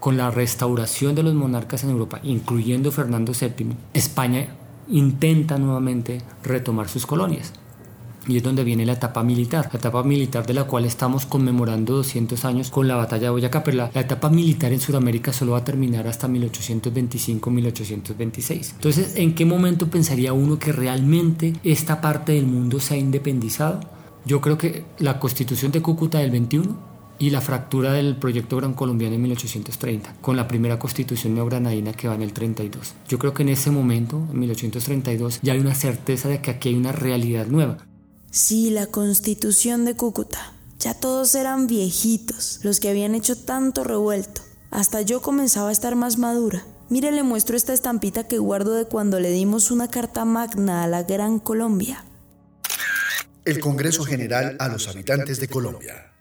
con 0.00 0.16
la 0.16 0.30
restauración 0.30 1.14
de 1.14 1.22
los 1.22 1.34
monarcas 1.34 1.84
en 1.84 1.90
Europa, 1.90 2.20
incluyendo 2.22 2.92
Fernando 2.92 3.32
VII, 3.38 3.76
España 3.92 4.48
intenta 4.88 5.58
nuevamente 5.58 6.22
retomar 6.42 6.88
sus 6.88 7.06
colonias. 7.06 7.52
Y 8.28 8.38
es 8.38 8.42
donde 8.42 8.64
viene 8.64 8.84
la 8.86 8.94
etapa 8.94 9.22
militar, 9.22 9.68
la 9.72 9.78
etapa 9.78 10.02
militar 10.02 10.44
de 10.46 10.54
la 10.54 10.64
cual 10.64 10.84
estamos 10.84 11.26
conmemorando 11.26 11.94
200 11.96 12.44
años 12.44 12.70
con 12.70 12.88
la 12.88 12.96
batalla 12.96 13.24
de 13.24 13.30
Boyacá, 13.30 13.62
pero 13.62 13.76
la, 13.76 13.90
la 13.94 14.00
etapa 14.00 14.30
militar 14.30 14.72
en 14.72 14.80
Sudamérica 14.80 15.32
solo 15.32 15.52
va 15.52 15.58
a 15.58 15.64
terminar 15.64 16.08
hasta 16.08 16.26
1825-1826. 16.28 18.72
Entonces, 18.74 19.14
¿en 19.16 19.34
qué 19.34 19.44
momento 19.44 19.88
pensaría 19.88 20.32
uno 20.32 20.58
que 20.58 20.72
realmente 20.72 21.52
esta 21.62 22.00
parte 22.00 22.32
del 22.32 22.46
mundo 22.46 22.80
se 22.80 22.94
ha 22.94 22.96
independizado? 22.96 23.78
Yo 24.24 24.40
creo 24.40 24.58
que 24.58 24.84
la 24.98 25.20
constitución 25.20 25.70
de 25.70 25.80
Cúcuta 25.80 26.18
del 26.18 26.32
21 26.32 26.96
y 27.18 27.30
la 27.30 27.40
fractura 27.40 27.92
del 27.92 28.16
proyecto 28.16 28.56
Gran 28.56 28.74
Colombiano 28.74 29.14
en 29.14 29.22
1830, 29.22 30.16
con 30.20 30.36
la 30.36 30.48
primera 30.48 30.78
constitución 30.78 31.34
neogranadina 31.34 31.92
que 31.92 32.08
va 32.08 32.14
en 32.14 32.22
el 32.22 32.32
32. 32.32 32.94
Yo 33.08 33.18
creo 33.18 33.32
que 33.32 33.42
en 33.42 33.50
ese 33.50 33.70
momento, 33.70 34.26
en 34.30 34.40
1832, 34.40 35.40
ya 35.42 35.52
hay 35.52 35.60
una 35.60 35.74
certeza 35.74 36.28
de 36.28 36.40
que 36.40 36.50
aquí 36.50 36.70
hay 36.70 36.74
una 36.74 36.92
realidad 36.92 37.46
nueva. 37.46 37.78
Sí, 38.30 38.70
la 38.70 38.86
constitución 38.86 39.84
de 39.84 39.96
Cúcuta. 39.96 40.52
Ya 40.78 40.94
todos 40.94 41.34
eran 41.34 41.66
viejitos, 41.66 42.60
los 42.62 42.80
que 42.80 42.90
habían 42.90 43.14
hecho 43.14 43.36
tanto 43.36 43.82
revuelto. 43.82 44.42
Hasta 44.70 45.00
yo 45.00 45.22
comenzaba 45.22 45.70
a 45.70 45.72
estar 45.72 45.96
más 45.96 46.18
madura. 46.18 46.66
Mire, 46.88 47.10
le 47.12 47.22
muestro 47.22 47.56
esta 47.56 47.72
estampita 47.72 48.28
que 48.28 48.38
guardo 48.38 48.74
de 48.74 48.84
cuando 48.84 49.18
le 49.18 49.30
dimos 49.30 49.70
una 49.70 49.90
carta 49.90 50.24
magna 50.24 50.84
a 50.84 50.86
la 50.86 51.02
Gran 51.02 51.38
Colombia. 51.38 52.04
El 53.44 53.60
Congreso 53.60 54.04
General 54.04 54.56
a 54.58 54.68
los 54.68 54.86
habitantes 54.88 55.40
de 55.40 55.48
Colombia. 55.48 56.12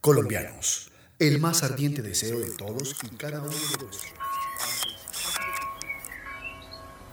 Colombianos, 0.00 0.90
el 1.18 1.40
más 1.40 1.62
ardiente 1.62 2.02
deseo 2.02 2.38
de 2.40 2.50
todos 2.50 2.96
y 3.02 3.16
cada 3.16 3.40
uno 3.40 3.50
de 3.50 3.56
nosotros. 3.56 3.98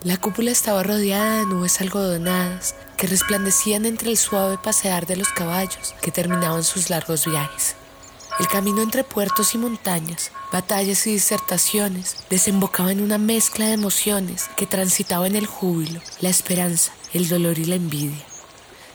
La 0.05 0.15
cúpula 0.15 0.49
estaba 0.51 0.81
rodeada 0.81 1.39
de 1.39 1.45
nubes 1.45 1.81
algodonadas 1.81 2.73
que 2.95 3.05
resplandecían 3.05 3.85
entre 3.85 4.09
el 4.09 4.17
suave 4.17 4.57
pasear 4.57 5.05
de 5.05 5.17
los 5.17 5.27
caballos 5.27 5.93
que 6.01 6.09
terminaban 6.09 6.63
sus 6.63 6.89
largos 6.89 7.25
viajes. 7.25 7.75
El 8.39 8.47
camino 8.47 8.81
entre 8.81 9.03
puertos 9.03 9.55
y 9.55 9.57
montañas, 9.57 10.31
batallas 10.53 11.05
y 11.05 11.11
disertaciones 11.11 12.15
desembocaba 12.29 12.93
en 12.93 13.01
una 13.01 13.17
mezcla 13.17 13.67
de 13.67 13.73
emociones 13.73 14.49
que 14.55 14.65
transitaban 14.65 15.35
el 15.35 15.47
júbilo, 15.47 15.99
la 16.21 16.29
esperanza, 16.29 16.93
el 17.13 17.27
dolor 17.27 17.59
y 17.59 17.65
la 17.65 17.75
envidia. 17.75 18.25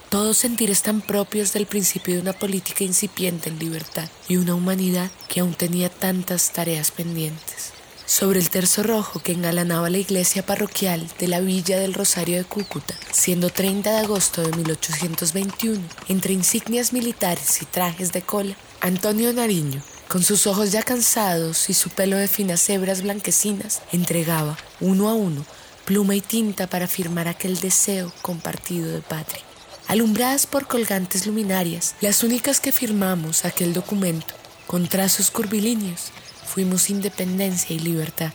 Todos 0.09 0.39
sentires 0.39 0.81
tan 0.81 1.03
propios 1.03 1.53
del 1.53 1.67
principio 1.67 2.15
de 2.15 2.23
una 2.23 2.33
política 2.33 2.83
incipiente 2.83 3.51
en 3.51 3.59
libertad 3.59 4.09
y 4.27 4.39
una 4.39 4.55
humanidad 4.55 5.11
que 5.29 5.41
aún 5.41 5.53
tenía 5.53 5.91
tantas 5.91 6.51
tareas 6.51 6.91
pendientes 6.91 7.74
sobre 8.07 8.39
el 8.39 8.51
terzo 8.51 8.83
rojo 8.83 9.21
que 9.21 9.33
engalanaba 9.33 9.91
la 9.91 9.99
iglesia 9.99 10.45
parroquial 10.45 11.07
de 11.19 11.29
la 11.29 11.41
Villa 11.41 11.79
del 11.79 11.95
Rosario 11.95 12.37
de 12.37 12.45
Cúcuta, 12.45 12.95
siendo 13.13 13.51
30 13.51 13.91
de 13.91 13.99
agosto 13.99 14.43
de 14.43 14.57
1821, 14.57 15.81
entre 16.09 16.35
insignias 16.35 16.93
militares 16.93 17.63
y 17.63 17.65
trajes 17.65 18.13
de 18.13 18.23
cola, 18.23 18.57
Antonio 18.81 19.33
Nariño, 19.33 19.83
con 20.09 20.23
sus 20.23 20.47
ojos 20.47 20.73
ya 20.73 20.83
cansados 20.83 21.71
y 21.71 21.75
su 21.75 21.91
pelo 21.91 22.17
de 22.17 22.29
finas 22.29 22.69
hebras 22.69 23.03
blanquecinas, 23.03 23.81
entregaba, 23.93 24.57
uno 24.81 25.09
a 25.09 25.15
uno, 25.15 25.45
pluma 25.85 26.15
y 26.15 26.21
tinta 26.21 26.67
para 26.67 26.89
firmar 26.89 27.29
aquel 27.29 27.59
deseo 27.61 28.13
compartido 28.23 28.91
de 28.91 29.01
patria. 29.01 29.43
Alumbradas 29.87 30.47
por 30.47 30.67
colgantes 30.67 31.27
luminarias, 31.27 31.95
las 32.01 32.23
únicas 32.23 32.61
que 32.61 32.73
firmamos 32.73 33.45
aquel 33.45 33.73
documento, 33.73 34.35
con 34.67 34.89
trazos 34.89 35.31
curvilíneos, 35.31 36.11
fuimos 36.45 36.91
independencia 36.91 37.75
y 37.75 37.79
libertad. 37.79 38.33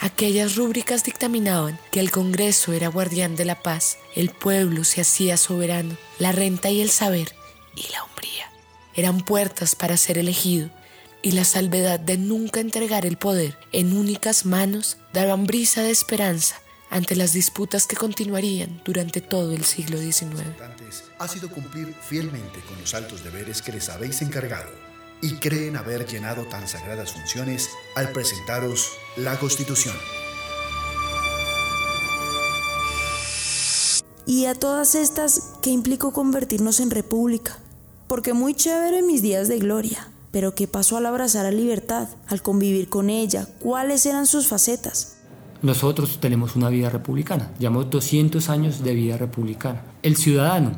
Aquellas 0.00 0.56
rúbricas 0.56 1.04
dictaminaban 1.04 1.78
que 1.92 2.00
el 2.00 2.10
Congreso 2.10 2.72
era 2.72 2.88
guardián 2.88 3.36
de 3.36 3.44
la 3.44 3.62
paz, 3.62 3.98
el 4.16 4.30
pueblo 4.30 4.82
se 4.82 5.00
hacía 5.00 5.36
soberano, 5.36 5.96
la 6.18 6.32
renta 6.32 6.70
y 6.70 6.80
el 6.80 6.90
saber 6.90 7.32
y 7.76 7.90
la 7.92 8.02
hombría 8.02 8.50
eran 8.94 9.20
puertas 9.20 9.74
para 9.74 9.96
ser 9.96 10.18
elegido, 10.18 10.70
y 11.22 11.32
la 11.32 11.44
salvedad 11.44 12.00
de 12.00 12.18
nunca 12.18 12.60
entregar 12.60 13.06
el 13.06 13.16
poder 13.16 13.56
en 13.70 13.96
únicas 13.96 14.44
manos 14.44 14.98
daban 15.12 15.46
brisa 15.46 15.82
de 15.82 15.92
esperanza 15.92 16.56
ante 16.90 17.14
las 17.14 17.32
disputas 17.32 17.86
que 17.86 17.96
continuarían 17.96 18.82
durante 18.84 19.20
todo 19.20 19.52
el 19.52 19.64
siglo 19.64 19.98
XIX. 19.98 20.42
Ha 21.18 21.28
sido 21.28 21.48
cumplir 21.48 21.94
fielmente 21.94 22.58
con 22.68 22.78
los 22.80 22.92
altos 22.92 23.22
deberes 23.22 23.62
que 23.62 23.72
les 23.72 23.88
habéis 23.88 24.20
encargado 24.20 24.91
y 25.22 25.34
creen 25.36 25.76
haber 25.76 26.04
llenado 26.06 26.44
tan 26.44 26.68
sagradas 26.68 27.12
funciones 27.12 27.70
al 27.94 28.10
presentaros 28.10 28.90
la 29.16 29.38
Constitución. 29.38 29.94
Y 34.26 34.46
a 34.46 34.54
todas 34.54 34.94
estas, 34.94 35.54
¿qué 35.62 35.70
implicó 35.70 36.12
convertirnos 36.12 36.80
en 36.80 36.90
república? 36.90 37.58
Porque 38.08 38.34
muy 38.34 38.54
chévere 38.54 39.02
mis 39.02 39.22
días 39.22 39.48
de 39.48 39.58
gloria, 39.58 40.08
pero 40.32 40.54
¿qué 40.54 40.66
pasó 40.66 40.96
al 40.96 41.06
abrazar 41.06 41.46
a 41.46 41.50
libertad, 41.50 42.08
al 42.26 42.42
convivir 42.42 42.88
con 42.88 43.08
ella? 43.08 43.46
¿Cuáles 43.60 44.04
eran 44.06 44.26
sus 44.26 44.48
facetas? 44.48 45.18
Nosotros 45.62 46.18
tenemos 46.20 46.56
una 46.56 46.68
vida 46.68 46.90
republicana, 46.90 47.52
llevamos 47.58 47.88
200 47.90 48.48
años 48.48 48.82
de 48.82 48.94
vida 48.94 49.16
republicana. 49.16 49.84
El 50.02 50.16
ciudadano, 50.16 50.72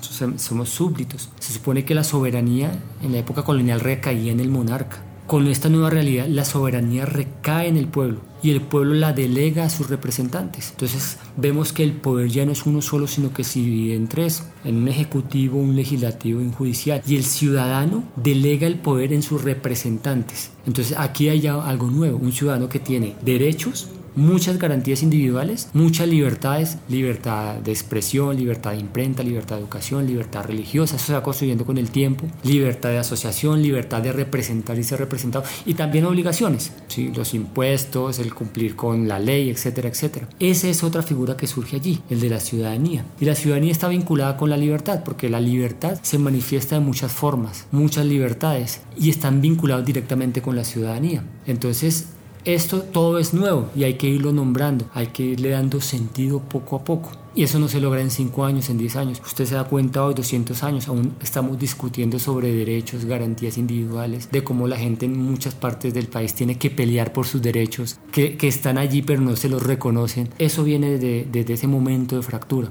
somos 0.00 0.68
súbditos. 0.68 1.30
Se 1.38 1.52
supone 1.52 1.84
que 1.84 1.94
la 1.94 2.04
soberanía 2.04 2.72
en 3.02 3.12
la 3.12 3.18
época 3.18 3.42
colonial 3.42 3.80
recaía 3.80 4.32
en 4.32 4.40
el 4.40 4.48
monarca. 4.48 5.02
Con 5.26 5.48
esta 5.48 5.68
nueva 5.68 5.90
realidad, 5.90 6.28
la 6.28 6.44
soberanía 6.44 7.04
recae 7.04 7.66
en 7.66 7.76
el 7.76 7.88
pueblo 7.88 8.20
y 8.44 8.52
el 8.52 8.60
pueblo 8.60 8.94
la 8.94 9.12
delega 9.12 9.64
a 9.64 9.70
sus 9.70 9.90
representantes. 9.90 10.70
Entonces 10.70 11.18
vemos 11.36 11.72
que 11.72 11.82
el 11.82 11.94
poder 11.94 12.28
ya 12.28 12.46
no 12.46 12.52
es 12.52 12.64
uno 12.64 12.80
solo, 12.80 13.08
sino 13.08 13.32
que 13.32 13.42
se 13.42 13.58
divide 13.58 13.96
en 13.96 14.06
tres, 14.06 14.44
en 14.62 14.76
un 14.76 14.86
ejecutivo, 14.86 15.58
un 15.58 15.74
legislativo 15.74 16.40
y 16.40 16.44
un 16.44 16.52
judicial. 16.52 17.02
Y 17.08 17.16
el 17.16 17.24
ciudadano 17.24 18.04
delega 18.14 18.68
el 18.68 18.78
poder 18.78 19.12
en 19.12 19.24
sus 19.24 19.42
representantes. 19.42 20.52
Entonces 20.64 20.96
aquí 20.96 21.28
hay 21.28 21.44
algo 21.48 21.90
nuevo, 21.90 22.18
un 22.18 22.30
ciudadano 22.30 22.68
que 22.68 22.78
tiene 22.78 23.16
derechos 23.22 23.88
muchas 24.16 24.58
garantías 24.58 25.02
individuales, 25.02 25.68
muchas 25.74 26.08
libertades, 26.08 26.78
libertad 26.88 27.56
de 27.56 27.70
expresión, 27.70 28.36
libertad 28.36 28.72
de 28.72 28.78
imprenta, 28.78 29.22
libertad 29.22 29.56
de 29.56 29.62
educación, 29.62 30.06
libertad 30.06 30.44
religiosa, 30.44 30.96
eso 30.96 31.06
se 31.06 31.12
va 31.12 31.22
construyendo 31.22 31.64
con 31.64 31.78
el 31.78 31.90
tiempo, 31.90 32.26
libertad 32.42 32.90
de 32.90 32.98
asociación, 32.98 33.62
libertad 33.62 34.02
de 34.02 34.12
representar 34.12 34.78
y 34.78 34.84
ser 34.84 34.98
representado, 34.98 35.44
y 35.64 35.74
también 35.74 36.04
obligaciones, 36.06 36.72
¿sí? 36.88 37.12
los 37.14 37.34
impuestos, 37.34 38.18
el 38.18 38.34
cumplir 38.34 38.74
con 38.74 39.06
la 39.06 39.18
ley, 39.18 39.50
etcétera, 39.50 39.88
etcétera. 39.88 40.28
Esa 40.40 40.68
es 40.68 40.82
otra 40.82 41.02
figura 41.02 41.36
que 41.36 41.46
surge 41.46 41.76
allí, 41.76 42.00
el 42.10 42.20
de 42.20 42.30
la 42.30 42.40
ciudadanía. 42.40 43.04
Y 43.20 43.26
la 43.26 43.34
ciudadanía 43.34 43.72
está 43.72 43.88
vinculada 43.88 44.36
con 44.36 44.50
la 44.50 44.56
libertad, 44.56 45.02
porque 45.04 45.28
la 45.28 45.40
libertad 45.40 45.98
se 46.02 46.18
manifiesta 46.18 46.76
de 46.76 46.80
muchas 46.80 47.12
formas, 47.12 47.66
muchas 47.70 48.06
libertades, 48.06 48.80
y 48.96 49.10
están 49.10 49.40
vinculados 49.40 49.84
directamente 49.84 50.40
con 50.40 50.56
la 50.56 50.64
ciudadanía. 50.64 51.22
Entonces, 51.46 52.08
esto 52.46 52.80
todo 52.80 53.18
es 53.18 53.34
nuevo 53.34 53.68
y 53.74 53.82
hay 53.82 53.94
que 53.94 54.06
irlo 54.06 54.32
nombrando, 54.32 54.86
hay 54.94 55.08
que 55.08 55.24
irle 55.24 55.50
dando 55.50 55.80
sentido 55.80 56.38
poco 56.38 56.76
a 56.76 56.84
poco. 56.84 57.10
Y 57.34 57.42
eso 57.42 57.58
no 57.58 57.68
se 57.68 57.80
logra 57.80 58.00
en 58.00 58.10
5 58.10 58.44
años, 58.44 58.70
en 58.70 58.78
10 58.78 58.96
años. 58.96 59.22
Usted 59.26 59.44
se 59.44 59.56
da 59.56 59.64
cuenta 59.64 60.04
hoy, 60.04 60.14
200 60.14 60.62
años, 60.62 60.88
aún 60.88 61.14
estamos 61.20 61.58
discutiendo 61.58 62.18
sobre 62.18 62.54
derechos, 62.54 63.04
garantías 63.04 63.58
individuales, 63.58 64.30
de 64.30 64.44
cómo 64.44 64.68
la 64.68 64.78
gente 64.78 65.06
en 65.06 65.20
muchas 65.20 65.54
partes 65.54 65.92
del 65.92 66.06
país 66.06 66.34
tiene 66.34 66.56
que 66.56 66.70
pelear 66.70 67.12
por 67.12 67.26
sus 67.26 67.42
derechos, 67.42 67.98
que, 68.12 68.36
que 68.36 68.48
están 68.48 68.78
allí 68.78 69.02
pero 69.02 69.20
no 69.20 69.34
se 69.34 69.48
los 69.48 69.62
reconocen. 69.62 70.30
Eso 70.38 70.62
viene 70.62 70.92
desde, 70.92 71.28
desde 71.30 71.54
ese 71.54 71.66
momento 71.66 72.16
de 72.16 72.22
fractura. 72.22 72.70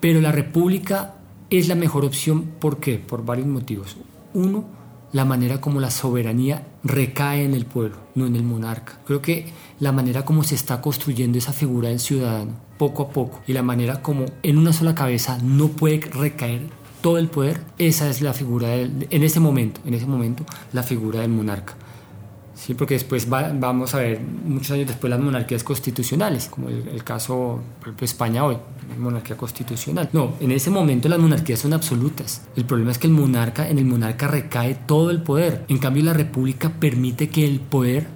Pero 0.00 0.20
la 0.20 0.32
república 0.32 1.16
es 1.50 1.68
la 1.68 1.74
mejor 1.74 2.04
opción, 2.04 2.44
¿por 2.58 2.78
qué? 2.78 2.98
Por 2.98 3.24
varios 3.24 3.46
motivos. 3.46 3.96
Uno, 4.32 4.77
la 5.12 5.24
manera 5.24 5.60
como 5.60 5.80
la 5.80 5.90
soberanía 5.90 6.66
recae 6.84 7.44
en 7.44 7.54
el 7.54 7.66
pueblo, 7.66 7.96
no 8.14 8.26
en 8.26 8.36
el 8.36 8.42
monarca. 8.42 9.00
Creo 9.06 9.22
que 9.22 9.52
la 9.80 9.92
manera 9.92 10.24
como 10.24 10.44
se 10.44 10.54
está 10.54 10.80
construyendo 10.80 11.38
esa 11.38 11.52
figura 11.52 11.88
del 11.88 12.00
ciudadano, 12.00 12.52
poco 12.76 13.04
a 13.04 13.10
poco, 13.10 13.40
y 13.46 13.52
la 13.52 13.62
manera 13.62 14.02
como 14.02 14.26
en 14.42 14.58
una 14.58 14.72
sola 14.72 14.94
cabeza 14.94 15.38
no 15.42 15.68
puede 15.68 16.00
recaer 16.00 16.62
todo 17.00 17.18
el 17.18 17.28
poder, 17.28 17.62
esa 17.78 18.08
es 18.08 18.20
la 18.22 18.32
figura, 18.32 18.68
del, 18.68 19.06
en 19.10 19.22
ese 19.22 19.40
momento, 19.40 19.80
en 19.84 19.94
ese 19.94 20.06
momento, 20.06 20.44
la 20.72 20.82
figura 20.82 21.20
del 21.20 21.30
monarca. 21.30 21.76
Sí, 22.58 22.74
porque 22.74 22.94
después 22.94 23.28
vamos 23.28 23.94
a 23.94 23.98
ver 23.98 24.20
muchos 24.20 24.72
años 24.72 24.88
después 24.88 25.08
las 25.08 25.20
monarquías 25.20 25.62
constitucionales, 25.62 26.48
como 26.48 26.68
el, 26.68 27.04
caso, 27.04 27.62
por 27.80 27.94
España 28.02 28.44
hoy, 28.44 28.56
monarquía 28.98 29.36
constitucional. 29.36 30.10
No, 30.12 30.34
en 30.40 30.50
ese 30.50 30.68
momento 30.68 31.08
las 31.08 31.20
monarquías 31.20 31.60
son 31.60 31.72
absolutas. 31.72 32.42
El 32.56 32.64
problema 32.64 32.90
es 32.90 32.98
que 32.98 33.06
el 33.06 33.12
monarca, 33.12 33.68
en 33.68 33.78
el 33.78 33.84
monarca 33.84 34.26
recae 34.26 34.74
todo 34.74 35.10
el 35.12 35.22
poder. 35.22 35.66
En 35.68 35.78
cambio, 35.78 36.02
la 36.02 36.14
república 36.14 36.68
permite 36.80 37.28
que 37.28 37.46
el 37.46 37.60
poder 37.60 38.08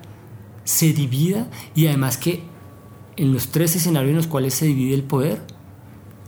se 0.64 0.92
divida 0.92 1.48
y 1.76 1.86
además 1.86 2.16
que 2.16 2.42
en 3.16 3.32
los 3.32 3.48
tres 3.48 3.76
escenarios 3.76 4.10
en 4.10 4.16
los 4.16 4.26
cuales 4.26 4.54
se 4.54 4.66
divide 4.66 4.94
el 4.94 5.04
poder, 5.04 5.40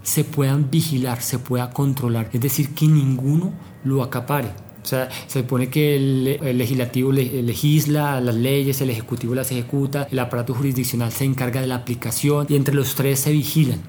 se 0.04 0.22
puedan 0.22 0.70
vigilar, 0.70 1.20
se 1.20 1.40
pueda 1.40 1.70
controlar. 1.70 2.30
Es 2.32 2.40
decir, 2.40 2.74
que 2.74 2.86
ninguno 2.86 3.52
lo 3.82 4.04
acapare. 4.04 4.63
O 4.84 4.86
sea, 4.86 5.08
se 5.26 5.40
supone 5.40 5.68
que 5.68 5.96
el, 5.96 6.58
legislativo 6.58 7.10
legisla 7.10 8.20
las 8.20 8.34
leyes, 8.34 8.80
el 8.82 8.90
ejecutivo 8.90 9.34
las 9.34 9.50
ejecuta, 9.50 10.06
el 10.10 10.18
aparato 10.18 10.52
jurisdiccional 10.52 11.10
se 11.10 11.24
encarga 11.24 11.62
de 11.62 11.66
la 11.66 11.76
aplicación 11.76 12.46
y 12.50 12.56
entre 12.56 12.74
los 12.74 12.94
tres 12.94 13.20
se 13.20 13.32
vigilan. 13.32 13.80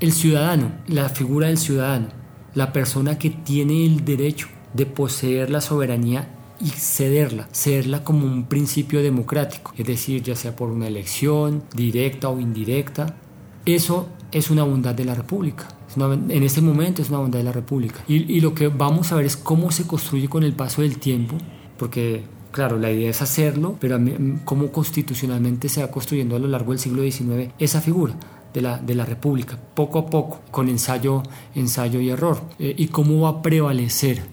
El 0.00 0.12
ciudadano, 0.12 0.72
la 0.88 1.08
figura 1.08 1.46
del 1.46 1.58
ciudadano, 1.58 2.08
la 2.54 2.72
persona 2.72 3.16
que 3.16 3.30
tiene 3.30 3.86
el 3.86 4.04
derecho 4.04 4.48
de 4.74 4.86
poseer 4.86 5.50
la 5.50 5.60
soberanía 5.60 6.28
y 6.60 6.68
cederla, 6.68 7.48
cederla 7.52 8.04
como 8.04 8.26
un 8.26 8.44
principio 8.44 9.02
democrático, 9.02 9.72
es 9.78 9.86
decir, 9.86 10.22
ya 10.22 10.36
sea 10.36 10.56
por 10.56 10.70
una 10.70 10.88
elección 10.88 11.62
directa 11.74 12.28
o 12.28 12.38
indirecta. 12.38 13.16
Eso 13.64 14.08
es 14.32 14.50
una 14.50 14.64
bondad 14.64 14.94
de 14.94 15.04
la 15.04 15.14
República 15.14 15.68
en 15.96 16.42
este 16.42 16.60
momento 16.60 17.02
es 17.02 17.08
una 17.08 17.18
bondad 17.18 17.38
de 17.38 17.44
la 17.44 17.52
República. 17.52 18.00
Y, 18.06 18.40
lo 18.40 18.54
que 18.54 18.68
vamos 18.68 19.12
a 19.12 19.16
ver 19.16 19.26
es 19.26 19.36
cómo 19.36 19.70
se 19.70 19.86
construye 19.86 20.28
con 20.28 20.44
el 20.44 20.52
paso 20.52 20.82
del 20.82 20.98
tiempo, 20.98 21.36
porque 21.78 22.24
claro, 22.52 22.78
la 22.78 22.90
idea 22.90 23.10
es 23.10 23.22
hacerlo, 23.22 23.76
pero 23.80 23.98
cómo 24.44 24.70
constitucionalmente 24.70 25.68
se 25.68 25.82
va 25.82 25.90
construyendo 25.90 26.36
a 26.36 26.38
lo 26.38 26.48
largo 26.48 26.72
del 26.72 26.78
siglo 26.78 27.02
XIX 27.02 27.52
esa 27.58 27.80
figura. 27.80 28.14
De 28.52 28.60
la, 28.60 28.78
de 28.78 28.96
la 28.96 29.04
República, 29.04 29.56
poco 29.76 30.00
a 30.00 30.06
poco, 30.06 30.40
con 30.50 30.68
ensayo, 30.68 31.22
ensayo 31.54 32.00
y 32.00 32.10
error, 32.10 32.40
eh, 32.58 32.74
y 32.76 32.88
cómo 32.88 33.20
va 33.20 33.28
a 33.28 33.42
prevalecer. 33.42 34.24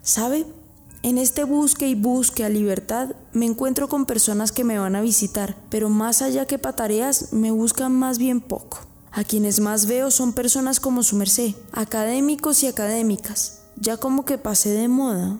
¿Sabe? 0.00 0.46
En 1.02 1.18
este 1.18 1.44
busque 1.44 1.86
y 1.86 1.94
busque 1.94 2.44
a 2.44 2.48
libertad 2.48 3.10
me 3.34 3.44
encuentro 3.44 3.88
con 3.90 4.06
personas 4.06 4.52
que 4.52 4.64
me 4.64 4.78
van 4.78 4.96
a 4.96 5.02
visitar, 5.02 5.54
pero 5.68 5.90
más 5.90 6.22
allá 6.22 6.46
que 6.46 6.58
patareas 6.58 7.34
me 7.34 7.50
buscan 7.50 7.94
más 7.94 8.16
bien 8.16 8.40
poco. 8.40 8.78
A 9.12 9.24
quienes 9.24 9.60
más 9.60 9.86
veo 9.86 10.10
son 10.10 10.32
personas 10.32 10.80
como 10.80 11.02
su 11.02 11.16
merced, 11.16 11.54
académicos 11.72 12.62
y 12.62 12.66
académicas. 12.66 13.60
Ya 13.76 13.98
como 13.98 14.24
que 14.24 14.38
pasé 14.38 14.70
de 14.70 14.88
moda. 14.88 15.38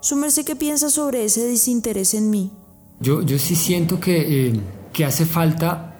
¿Su 0.00 0.16
merced 0.16 0.44
qué 0.44 0.56
piensa 0.56 0.90
sobre 0.90 1.24
ese 1.24 1.44
desinterés 1.44 2.14
en 2.14 2.28
mí? 2.30 2.50
Yo, 3.00 3.22
yo 3.22 3.38
sí 3.38 3.54
siento 3.54 4.00
que, 4.00 4.48
eh, 4.48 4.60
que 4.92 5.04
hace 5.04 5.26
falta 5.26 5.93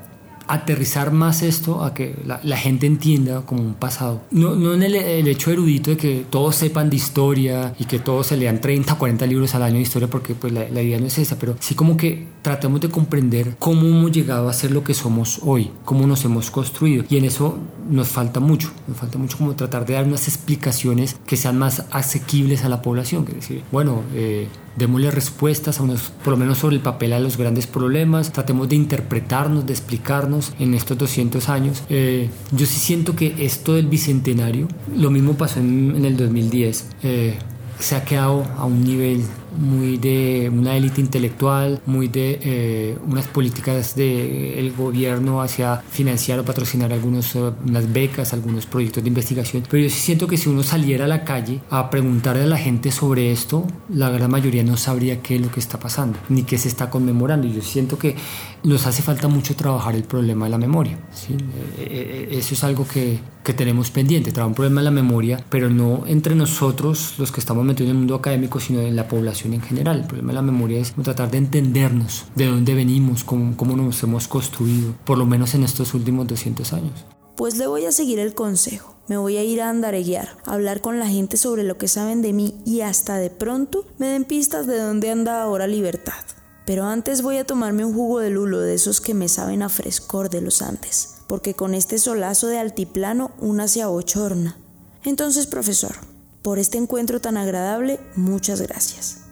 aterrizar 0.47 1.13
más 1.13 1.43
esto 1.43 1.83
a 1.83 1.95
que 1.95 2.17
la, 2.25 2.57
gente 2.57 2.87
entienda 2.87 3.43
como 3.43 3.63
un 3.63 3.75
pasado. 3.75 4.23
No, 4.31 4.55
no 4.55 4.75
en 4.75 4.83
el, 4.83 4.95
hecho 5.29 5.51
erudito 5.51 5.91
de 5.91 5.97
que 5.97 6.25
todos 6.29 6.57
sepan 6.57 6.91
de 6.91 6.97
historia 6.97 7.75
y 7.79 7.85
que 7.85 7.99
todos 7.99 8.29
se 8.29 8.37
lean 8.37 8.61
30 8.61 8.95
o 8.95 8.99
40 8.99 9.27
libros 9.27 9.55
al 9.55 9.63
año 9.63 9.77
de 9.77 9.83
historia, 9.83 10.09
porque 10.09 10.35
pues 10.35 10.53
la, 10.53 10.69
la, 10.69 10.83
idea 10.83 10.99
no 10.99 11.07
es 11.07 11.19
esa, 11.19 11.39
pero 11.39 11.57
sí 11.61 11.75
como 11.75 11.97
que 11.97 12.27
tratemos 12.43 12.81
de 12.81 12.89
comprender 12.89 13.57
cómo 13.59 13.87
hemos 13.87 14.13
llegado 14.13 14.49
a 14.49 14.53
ser 14.53 14.71
lo 14.71 14.85
que 14.85 14.95
somos 14.95 15.41
hoy, 15.43 15.71
cómo 15.85 16.07
nos 16.07 16.25
hemos 16.25 16.51
construido. 16.51 17.05
Y 17.09 17.17
en 17.17 17.25
eso 17.25 17.59
nos 17.89 18.09
falta 18.09 18.41
mucho, 18.41 18.71
nos 18.87 18.97
falta 18.97 19.19
mucho 19.19 19.39
como 19.39 19.55
tratar 19.55 19.87
de 19.87 19.95
dar 19.95 20.05
unas 20.05 20.29
explicaciones 20.29 21.17
que 21.27 21.37
sean 21.37 21.59
más 21.59 21.85
asequibles 21.91 22.65
a 22.65 22.69
la 22.69 22.83
población, 22.83 23.25
que 23.25 23.33
decir, 23.33 23.63
bueno, 23.73 24.03
eh, 24.15 24.49
démosle 24.77 25.11
respuestas, 25.11 25.81
a 25.81 25.83
unos, 25.83 26.13
por 26.23 26.33
lo 26.33 26.37
menos 26.37 26.59
sobre 26.59 26.77
el 26.77 26.83
papel 26.83 27.13
a 27.13 27.21
los 27.21 27.37
grandes 27.37 27.67
problemas, 27.67 28.33
tratemos 28.33 28.69
de 28.69 28.77
interpretarnos, 28.77 29.67
de 29.67 29.73
explicarnos 29.73 30.53
en 30.59 30.75
estos 30.75 30.99
200 30.99 31.49
años. 31.49 31.83
Eh, 31.89 32.31
yo 32.53 32.67
sí 32.67 32.79
siento 32.81 33.15
que 33.17 33.35
esto 33.39 33.75
del 33.75 33.87
bicentenario, 33.87 34.69
lo 34.97 35.11
mismo 35.11 35.35
pasó 35.35 35.61
en, 35.61 36.05
el 36.05 36.17
2010, 36.17 36.89
eh, 37.03 37.39
se 37.79 37.97
ha 37.97 38.05
quedado 38.05 38.45
a 38.57 38.65
un 38.65 38.85
nivel 38.85 39.25
muy 39.57 39.97
de 39.97 40.51
una 40.53 40.77
élite 40.77 41.01
intelectual, 41.01 41.81
muy 41.87 42.09
de 42.09 42.39
eh, 42.43 42.99
unas 43.07 43.27
políticas 43.27 43.95
del 43.95 44.73
gobierno 44.77 45.43
hacia 45.43 45.77
financiar 45.77 46.39
o 46.39 46.45
patrocinar 46.45 46.93
algunas 46.93 47.35
eh, 47.37 47.53
unas 47.67 47.93
becas, 47.93 48.33
algunos 48.33 48.67
proyectos 48.67 49.03
de 49.03 49.09
investigación. 49.09 49.65
Pero 49.71 49.83
yo 49.83 49.91
sí 49.91 50.01
siento 50.01 50.27
que 50.27 50.37
si 50.37 50.49
uno 50.49 50.63
saliera 50.63 51.05
a 51.05 51.09
la 51.09 51.25
calle 51.25 51.61
a 51.71 51.91
preguntarle 51.91 52.43
a 52.43 52.47
la 52.47 52.59
gente 52.59 52.91
sobre 52.91 53.33
esto, 53.33 53.67
la 53.89 54.11
gran 54.11 54.31
mayoría 54.31 54.63
no 54.63 54.77
sabría 54.77 55.21
qué 55.23 55.37
es 55.37 55.41
lo 55.41 55.51
que 55.51 55.61
está 55.61 55.79
pasando, 55.79 56.19
ni 56.29 56.43
qué 56.43 56.59
se 56.59 56.69
está 56.69 56.91
conmemorando. 56.91 57.47
Y 57.47 57.53
yo 57.53 57.63
siento 57.63 57.99
que 57.99 58.17
nos 58.63 58.87
hace 58.87 59.03
falta 59.03 59.29
mucho 59.29 59.55
trabajar 59.55 59.95
el 59.95 60.05
problema 60.05 60.47
de 60.47 60.51
la 60.51 60.59
memoria. 60.59 60.99
¿sí? 61.13 61.37
Eh, 61.79 62.29
eso 62.31 62.55
es 62.55 62.65
algo 62.65 62.87
que, 62.87 63.19
que 63.45 63.53
tenemos 63.53 63.91
pendiente, 63.91 64.33
trabajar 64.33 64.49
un 64.49 64.55
problema 64.55 64.81
de 64.81 64.87
la 64.87 64.91
memoria, 64.91 65.45
pero 65.51 65.69
no 65.69 66.05
entre 66.07 66.35
nosotros, 66.35 67.15
los 67.19 67.31
que 67.31 67.41
estamos 67.41 67.65
metidos 67.65 67.91
en 67.91 67.97
el 67.97 67.99
mundo 67.99 68.15
académico, 68.15 68.59
sino 68.59 68.81
en 68.81 68.97
la 68.97 69.07
población 69.07 69.44
en 69.53 69.61
general. 69.61 70.01
El 70.01 70.07
problema 70.07 70.29
de 70.29 70.35
la 70.35 70.43
memoria 70.43 70.79
es 70.81 70.95
tratar 70.95 71.31
de 71.31 71.39
entendernos, 71.39 72.25
de 72.35 72.47
dónde 72.47 72.75
venimos, 72.75 73.25
cómo, 73.25 73.57
cómo 73.57 73.77
nos 73.77 74.03
hemos 74.03 74.29
construido, 74.29 74.95
por 75.05 75.19
lo 75.19 75.27
menos 75.27 75.55
en 75.55 75.65
estos 75.65 75.93
últimos 75.93 76.27
200 76.27 76.73
años. 76.73 77.05
Pues 77.37 77.57
le 77.57 77.67
voy 77.67 77.85
a 77.85 77.93
seguir 77.93 78.21
el 78.21 78.35
consejo. 78.35 78.95
Me 79.09 79.17
voy 79.17 79.37
a 79.37 79.43
ir 79.43 79.61
a 79.61 79.69
andareguear, 79.69 80.37
a 80.47 80.55
hablar 80.55 80.81
con 80.81 80.99
la 80.99 81.09
gente 81.09 81.37
sobre 81.37 81.65
lo 81.65 81.77
que 81.77 81.89
saben 81.89 82.23
de 82.23 82.33
mí 82.33 82.55
y 82.65 82.81
hasta 82.81 83.17
de 83.17 83.29
pronto 83.29 83.85
me 83.99 84.07
den 84.07 84.25
pistas 84.25 84.67
de 84.67 84.79
dónde 84.79 85.11
anda 85.11 85.43
ahora 85.43 85.67
libertad. 85.67 86.25
Pero 86.65 86.85
antes 86.85 87.21
voy 87.21 87.37
a 87.37 87.45
tomarme 87.45 87.85
un 87.85 87.93
jugo 87.93 88.21
de 88.21 88.31
lulo 88.31 88.61
de 88.61 88.75
esos 88.75 89.01
que 89.01 89.13
me 89.13 89.29
saben 89.29 89.63
a 89.63 89.69
frescor 89.69 90.31
de 90.31 90.41
los 90.41 90.63
antes, 90.63 91.17
porque 91.27 91.55
con 91.55 91.75
este 91.75 91.99
solazo 91.99 92.47
de 92.47 92.59
altiplano 92.59 93.33
una 93.39 93.69
se 93.69 93.83
abochorna. 93.83 94.57
Entonces, 95.05 95.47
profesor, 95.47 95.97
por 96.41 96.59
este 96.59 96.79
encuentro 96.79 97.21
tan 97.21 97.37
agradable, 97.37 98.01
muchas 98.17 98.63
gracias. 98.63 99.24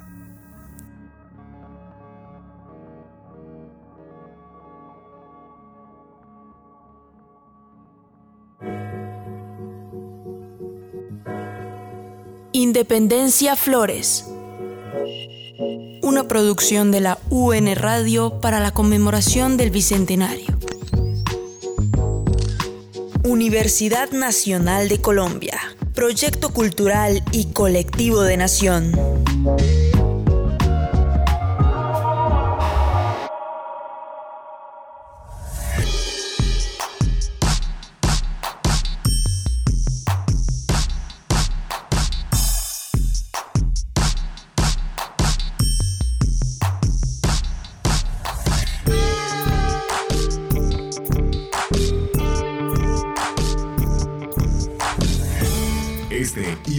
Independencia 12.83 13.55
Flores. 13.55 14.25
Una 16.03 16.27
producción 16.27 16.91
de 16.91 17.01
la 17.01 17.17
UN 17.31 17.77
Radio 17.77 18.41
para 18.41 18.59
la 18.59 18.73
conmemoración 18.73 19.57
del 19.57 19.71
Bicentenario. 19.71 20.49
Universidad 23.23 24.11
Nacional 24.11 24.89
de 24.89 25.01
Colombia. 25.01 25.61
Proyecto 25.95 26.53
Cultural 26.53 27.23
y 27.31 27.53
Colectivo 27.53 28.23
de 28.23 28.37
Nación. 28.37 29.22